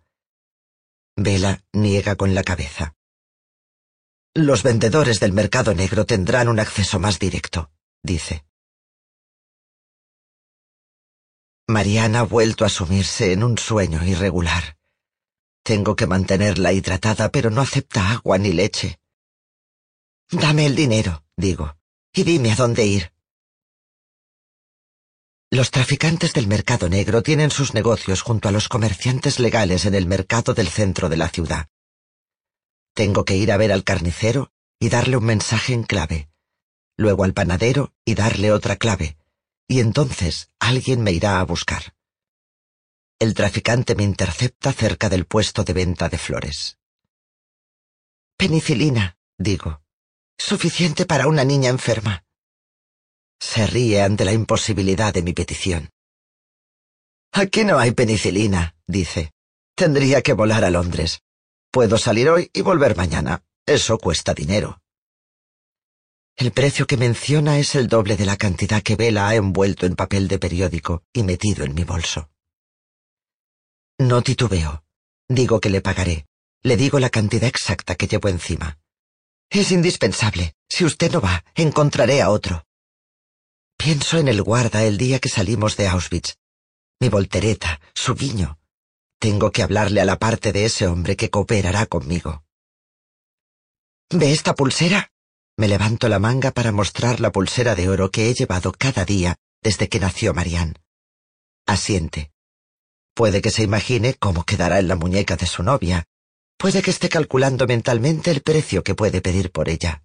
[1.17, 2.95] Vela niega con la cabeza.
[4.37, 7.71] Los vendedores del mercado negro tendrán un acceso más directo,
[8.03, 8.45] dice.
[11.69, 14.77] Mariana ha vuelto a sumirse en un sueño irregular.
[15.63, 18.99] Tengo que mantenerla hidratada, pero no acepta agua ni leche.
[20.31, 21.77] Dame el dinero, digo,
[22.13, 23.13] y dime a dónde ir.
[25.49, 30.07] Los traficantes del mercado negro tienen sus negocios junto a los comerciantes legales en el
[30.07, 31.69] mercado del centro de la ciudad.
[32.95, 36.29] Tengo que ir a ver al carnicero y darle un mensaje en clave,
[36.97, 39.17] luego al panadero y darle otra clave,
[39.67, 41.95] y entonces alguien me irá a buscar.
[43.19, 46.79] El traficante me intercepta cerca del puesto de venta de flores.
[48.37, 49.83] Penicilina, digo.
[50.39, 52.25] Suficiente para una niña enferma.
[53.41, 55.91] Se ríe ante la imposibilidad de mi petición.
[57.33, 59.33] Aquí no hay penicilina, dice.
[59.75, 61.24] Tendría que volar a Londres.
[61.75, 63.43] Puedo salir hoy y volver mañana.
[63.67, 64.81] Eso cuesta dinero.
[66.37, 69.97] El precio que menciona es el doble de la cantidad que Vela ha envuelto en
[69.97, 72.31] papel de periódico y metido en mi bolso.
[73.99, 74.85] No titubeo.
[75.29, 76.29] Digo que le pagaré.
[76.63, 78.79] Le digo la cantidad exacta que llevo encima.
[79.51, 80.55] Es indispensable.
[80.69, 82.65] Si usted no va, encontraré a otro.
[83.77, 86.37] Pienso en el guarda el día que salimos de Auschwitz.
[87.01, 88.61] Mi voltereta, su guiño.
[89.25, 92.45] Tengo que hablarle a la parte de ese hombre que cooperará conmigo.
[94.11, 95.13] ¿Ve esta pulsera?
[95.57, 99.37] Me levanto la manga para mostrar la pulsera de oro que he llevado cada día
[99.63, 100.75] desde que nació Marianne.
[101.67, 102.33] Asiente.
[103.15, 106.05] Puede que se imagine cómo quedará en la muñeca de su novia.
[106.59, 110.05] Puede que esté calculando mentalmente el precio que puede pedir por ella.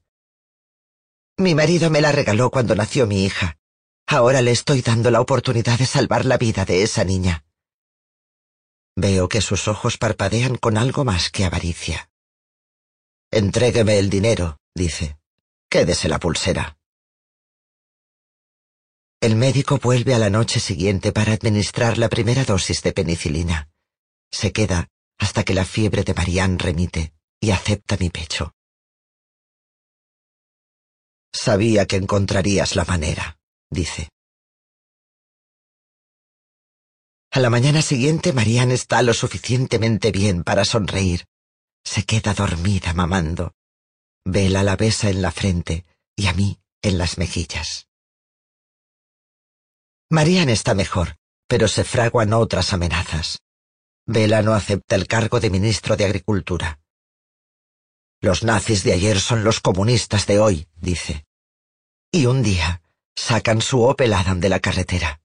[1.35, 3.57] Mi marido me la regaló cuando nació mi hija.
[4.07, 7.43] Ahora le estoy dando la oportunidad de salvar la vida de esa niña.
[9.01, 12.09] Veo que sus ojos parpadean con algo más que avaricia.
[13.31, 15.17] Entrégueme el dinero, dice.
[15.69, 16.77] Quédese la pulsera.
[19.21, 23.69] El médico vuelve a la noche siguiente para administrar la primera dosis de penicilina.
[24.31, 28.53] Se queda hasta que la fiebre de Marianne remite y acepta mi pecho.
[31.31, 33.39] Sabía que encontrarías la manera,
[33.69, 34.09] dice.
[37.31, 41.25] A la mañana siguiente Marianne está lo suficientemente bien para sonreír.
[41.83, 43.53] Se queda dormida mamando.
[44.25, 45.85] Vela la besa en la frente
[46.15, 47.87] y a mí en las mejillas.
[50.09, 53.43] Marian está mejor, pero se fraguan otras amenazas.
[54.07, 56.79] Vela no acepta el cargo de ministro de Agricultura.
[58.21, 61.27] Los nazis de ayer son los comunistas de hoy, dice.
[62.11, 62.81] Y un día
[63.15, 65.21] sacan su Opel Adam de la carretera.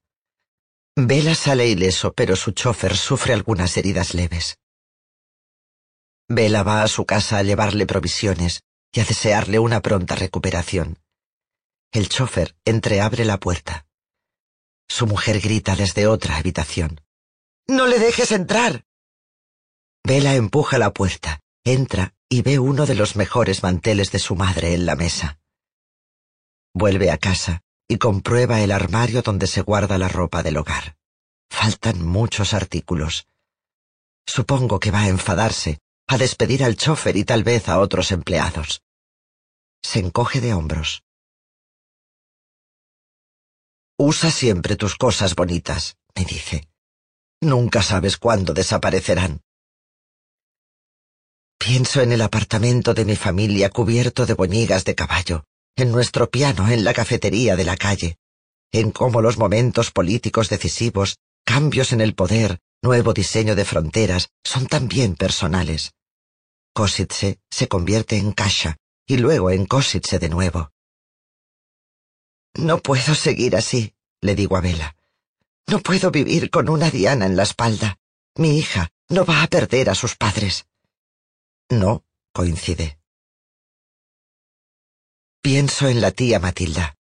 [0.97, 4.59] Vela sale ileso, pero su chofer sufre algunas heridas leves.
[6.29, 8.63] Vela va a su casa a llevarle provisiones
[8.93, 10.99] y a desearle una pronta recuperación.
[11.91, 13.85] El chofer entreabre la puerta.
[14.87, 17.01] Su mujer grita desde otra habitación.
[17.67, 18.85] ¡No le dejes entrar!
[20.01, 24.73] Vela empuja la puerta, entra y ve uno de los mejores manteles de su madre
[24.73, 25.39] en la mesa.
[26.73, 30.97] Vuelve a casa y comprueba el armario donde se guarda la ropa del hogar.
[31.49, 33.27] Faltan muchos artículos.
[34.25, 38.81] Supongo que va a enfadarse, a despedir al chofer y tal vez a otros empleados
[39.85, 41.03] se encoge de hombros.
[43.97, 46.67] Usa siempre tus cosas bonitas, me dice.
[47.39, 49.41] Nunca sabes cuándo desaparecerán.
[51.57, 55.45] Pienso en el apartamento de mi familia cubierto de boñigas de caballo,
[55.75, 58.17] en nuestro piano en la cafetería de la calle,
[58.71, 64.67] en cómo los momentos políticos decisivos, cambios en el poder, nuevo diseño de fronteras, son
[64.67, 65.93] también personales.
[66.73, 68.77] Kositze se convierte en Kasha,
[69.07, 70.71] y luego en Kositze de nuevo.
[72.55, 74.95] No puedo seguir así, le digo a Vela.
[75.67, 77.97] No puedo vivir con una diana en la espalda.
[78.35, 80.67] Mi hija no va a perder a sus padres.
[81.69, 82.03] No,
[82.33, 82.99] coincide.
[85.45, 86.95] Pienso en la tía Matilda.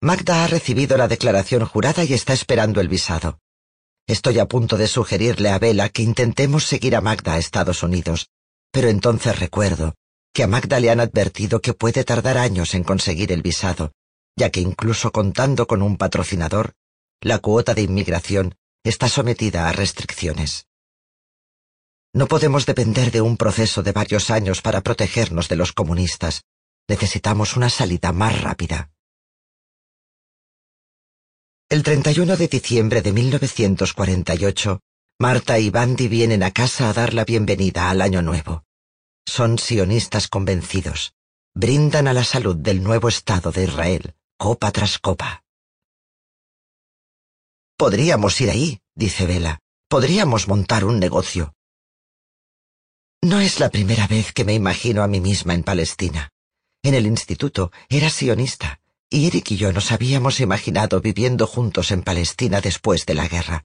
[0.00, 3.38] Magda ha recibido la declaración jurada y está esperando el visado.
[4.06, 8.30] Estoy a punto de sugerirle a Vela que intentemos seguir a Magda a Estados Unidos,
[8.72, 9.94] pero entonces recuerdo
[10.32, 13.92] que a Magda le han advertido que puede tardar años en conseguir el visado,
[14.36, 16.72] ya que incluso contando con un patrocinador,
[17.20, 18.54] la cuota de inmigración
[18.84, 20.66] está sometida a restricciones.
[22.14, 26.40] No podemos depender de un proceso de varios años para protegernos de los comunistas.
[26.88, 28.90] Necesitamos una salida más rápida.
[31.68, 34.80] El 31 de diciembre de 1948,
[35.18, 38.64] Marta y Bandy vienen a casa a dar la bienvenida al Año Nuevo.
[39.26, 41.14] Son sionistas convencidos.
[41.54, 45.42] Brindan a la salud del nuevo Estado de Israel, copa tras copa.
[47.76, 49.58] Podríamos ir ahí, dice Vela.
[49.88, 51.52] Podríamos montar un negocio.
[53.22, 56.30] No es la primera vez que me imagino a mí misma en Palestina.
[56.86, 58.78] En el instituto era sionista,
[59.10, 63.64] y Eric y yo nos habíamos imaginado viviendo juntos en Palestina después de la guerra.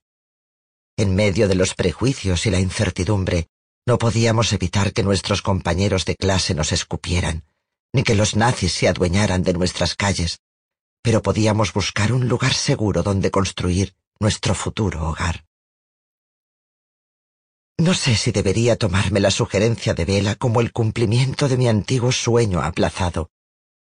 [0.96, 3.46] En medio de los prejuicios y la incertidumbre,
[3.86, 7.44] no podíamos evitar que nuestros compañeros de clase nos escupieran,
[7.92, 10.40] ni que los nazis se adueñaran de nuestras calles,
[11.00, 15.44] pero podíamos buscar un lugar seguro donde construir nuestro futuro hogar.
[17.82, 22.12] No sé si debería tomarme la sugerencia de Vela como el cumplimiento de mi antiguo
[22.12, 23.32] sueño aplazado,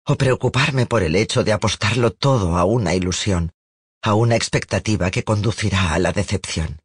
[0.07, 3.51] o preocuparme por el hecho de apostarlo todo a una ilusión,
[4.01, 6.81] a una expectativa que conducirá a la decepción.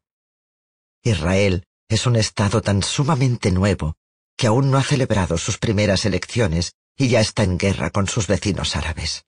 [1.02, 3.96] Israel es un estado tan sumamente nuevo
[4.36, 8.26] que aún no ha celebrado sus primeras elecciones y ya está en guerra con sus
[8.26, 9.24] vecinos árabes.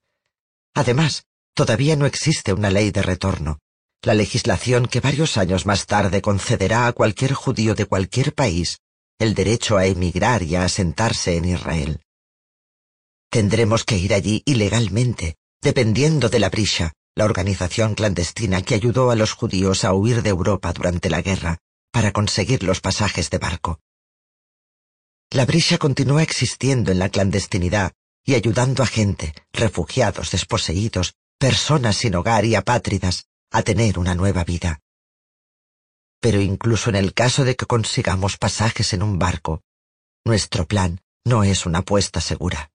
[0.75, 1.25] Además,
[1.55, 3.61] todavía no existe una ley de retorno,
[4.03, 8.79] la legislación que varios años más tarde concederá a cualquier judío de cualquier país
[9.19, 12.01] el derecho a emigrar y a asentarse en Israel.
[13.31, 19.17] Tendremos que ir allí ilegalmente, dependiendo de la Brisha, la organización clandestina que ayudó a
[19.17, 21.59] los judíos a huir de Europa durante la guerra
[21.93, 23.79] para conseguir los pasajes de barco.
[25.31, 27.93] La Brisha continúa existiendo en la clandestinidad
[28.25, 34.45] y ayudando a gente, refugiados, desposeídos, personas sin hogar y apátridas, a tener una nueva
[34.45, 34.81] vida.
[36.21, 39.63] Pero incluso en el caso de que consigamos pasajes en un barco,
[40.25, 42.71] nuestro plan no es una apuesta segura.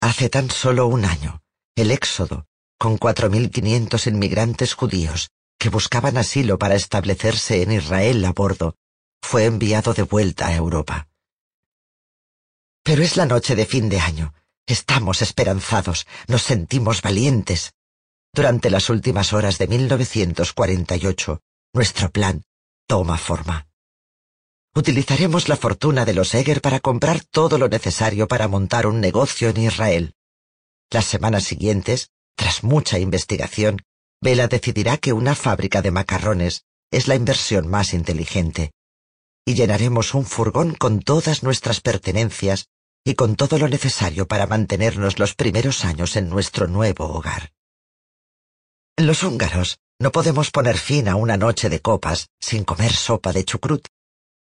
[0.00, 1.42] Hace tan solo un año,
[1.76, 2.46] el éxodo,
[2.78, 8.74] con 4.500 inmigrantes judíos que buscaban asilo para establecerse en Israel a bordo,
[9.22, 11.08] fue enviado de vuelta a Europa.
[12.82, 14.34] Pero es la noche de fin de año.
[14.66, 17.74] Estamos esperanzados, nos sentimos valientes.
[18.34, 21.42] Durante las últimas horas de 1948,
[21.74, 22.42] nuestro plan
[22.86, 23.68] toma forma.
[24.74, 29.50] Utilizaremos la fortuna de los Eger para comprar todo lo necesario para montar un negocio
[29.50, 30.14] en Israel.
[30.90, 33.82] Las semanas siguientes, tras mucha investigación,
[34.22, 38.72] Vela decidirá que una fábrica de macarrones es la inversión más inteligente.
[39.44, 42.68] Y llenaremos un furgón con todas nuestras pertenencias
[43.04, 47.52] y con todo lo necesario para mantenernos los primeros años en nuestro nuevo hogar.
[48.98, 53.44] Los húngaros no podemos poner fin a una noche de copas sin comer sopa de
[53.44, 53.88] chucrut.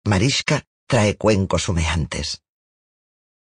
[0.04, 2.42] Mariska trae cuencos humeantes.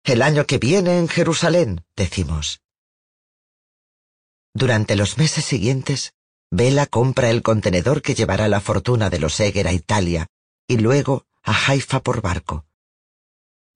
[0.04, 2.62] El año que viene en Jerusalén, decimos.
[4.54, 6.14] Durante los meses siguientes,
[6.50, 10.28] Vela compra el contenedor que llevará la fortuna de los Eger a Italia
[10.68, 12.66] y luego a Haifa por barco.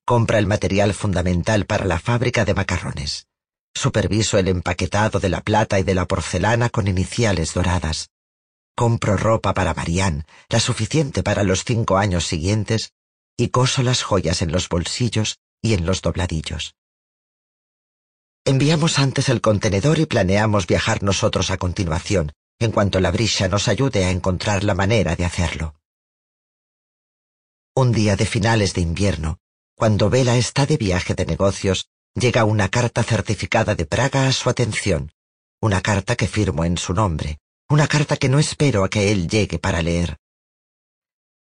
[0.06, 3.28] Compra el material fundamental para la fábrica de macarrones.
[3.73, 8.10] Superviso el empaquetado de la plata y de la porcelana con iniciales doradas.
[8.76, 12.93] Compro ropa para Marianne, la suficiente para los cinco años siguientes,
[13.38, 16.76] y coso las joyas en los bolsillos y en los dobladillos.
[18.45, 23.68] Enviamos antes el contenedor y planeamos viajar nosotros a continuación, en cuanto la brisa nos
[23.68, 25.76] ayude a encontrar la manera de hacerlo.
[27.76, 29.39] Un día de finales de invierno,
[29.76, 34.50] cuando Vela está de viaje de negocios, llega una carta certificada de Praga a su
[34.50, 35.12] atención,
[35.62, 37.40] una carta que firmo en su nombre,
[37.70, 40.18] una carta que no espero a que él llegue para leer.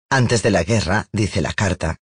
[0.09, 1.97] Antes de la guerra, dice la carta,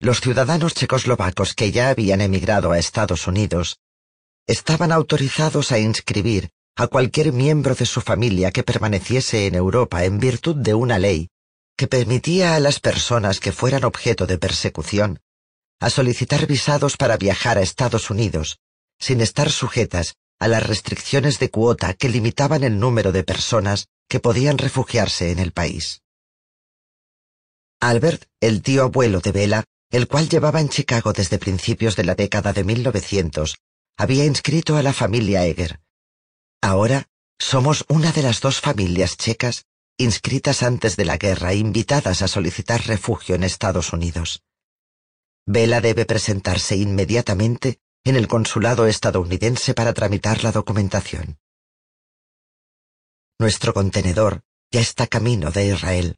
[0.00, 3.78] los ciudadanos checoslovacos que ya habían emigrado a Estados Unidos
[4.48, 10.18] estaban autorizados a inscribir a cualquier miembro de su familia que permaneciese en Europa en
[10.18, 11.28] virtud de una ley
[11.76, 15.20] que permitía a las personas que fueran objeto de persecución
[15.82, 18.60] a solicitar visados para viajar a Estados Unidos,
[19.00, 24.20] sin estar sujetas a las restricciones de cuota que limitaban el número de personas que
[24.20, 26.02] podían refugiarse en el país.
[27.80, 32.14] Albert, el tío abuelo de Bella, el cual llevaba en Chicago desde principios de la
[32.14, 33.56] década de 1900,
[33.98, 35.80] había inscrito a la familia Eger.
[36.62, 37.08] Ahora
[37.40, 39.64] somos una de las dos familias checas
[39.98, 44.42] inscritas antes de la guerra e invitadas a solicitar refugio en Estados Unidos.
[45.46, 51.38] Vela debe presentarse inmediatamente en el consulado estadounidense para tramitar la documentación.
[53.38, 56.16] Nuestro contenedor ya está camino de Israel.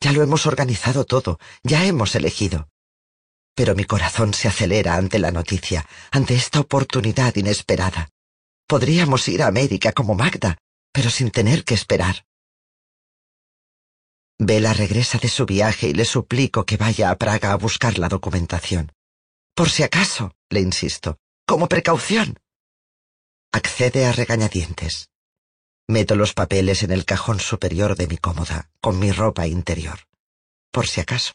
[0.00, 2.68] Ya lo hemos organizado todo, ya hemos elegido.
[3.54, 8.10] Pero mi corazón se acelera ante la noticia, ante esta oportunidad inesperada.
[8.66, 10.58] Podríamos ir a América como Magda,
[10.92, 12.26] pero sin tener que esperar.
[14.38, 18.08] Vela regresa de su viaje y le suplico que vaya a Praga a buscar la
[18.08, 18.92] documentación.
[19.54, 22.40] Por si acaso, le insisto, como precaución.
[23.52, 25.10] Accede a regañadientes.
[25.86, 30.00] Meto los papeles en el cajón superior de mi cómoda, con mi ropa interior.
[30.72, 31.34] Por si acaso.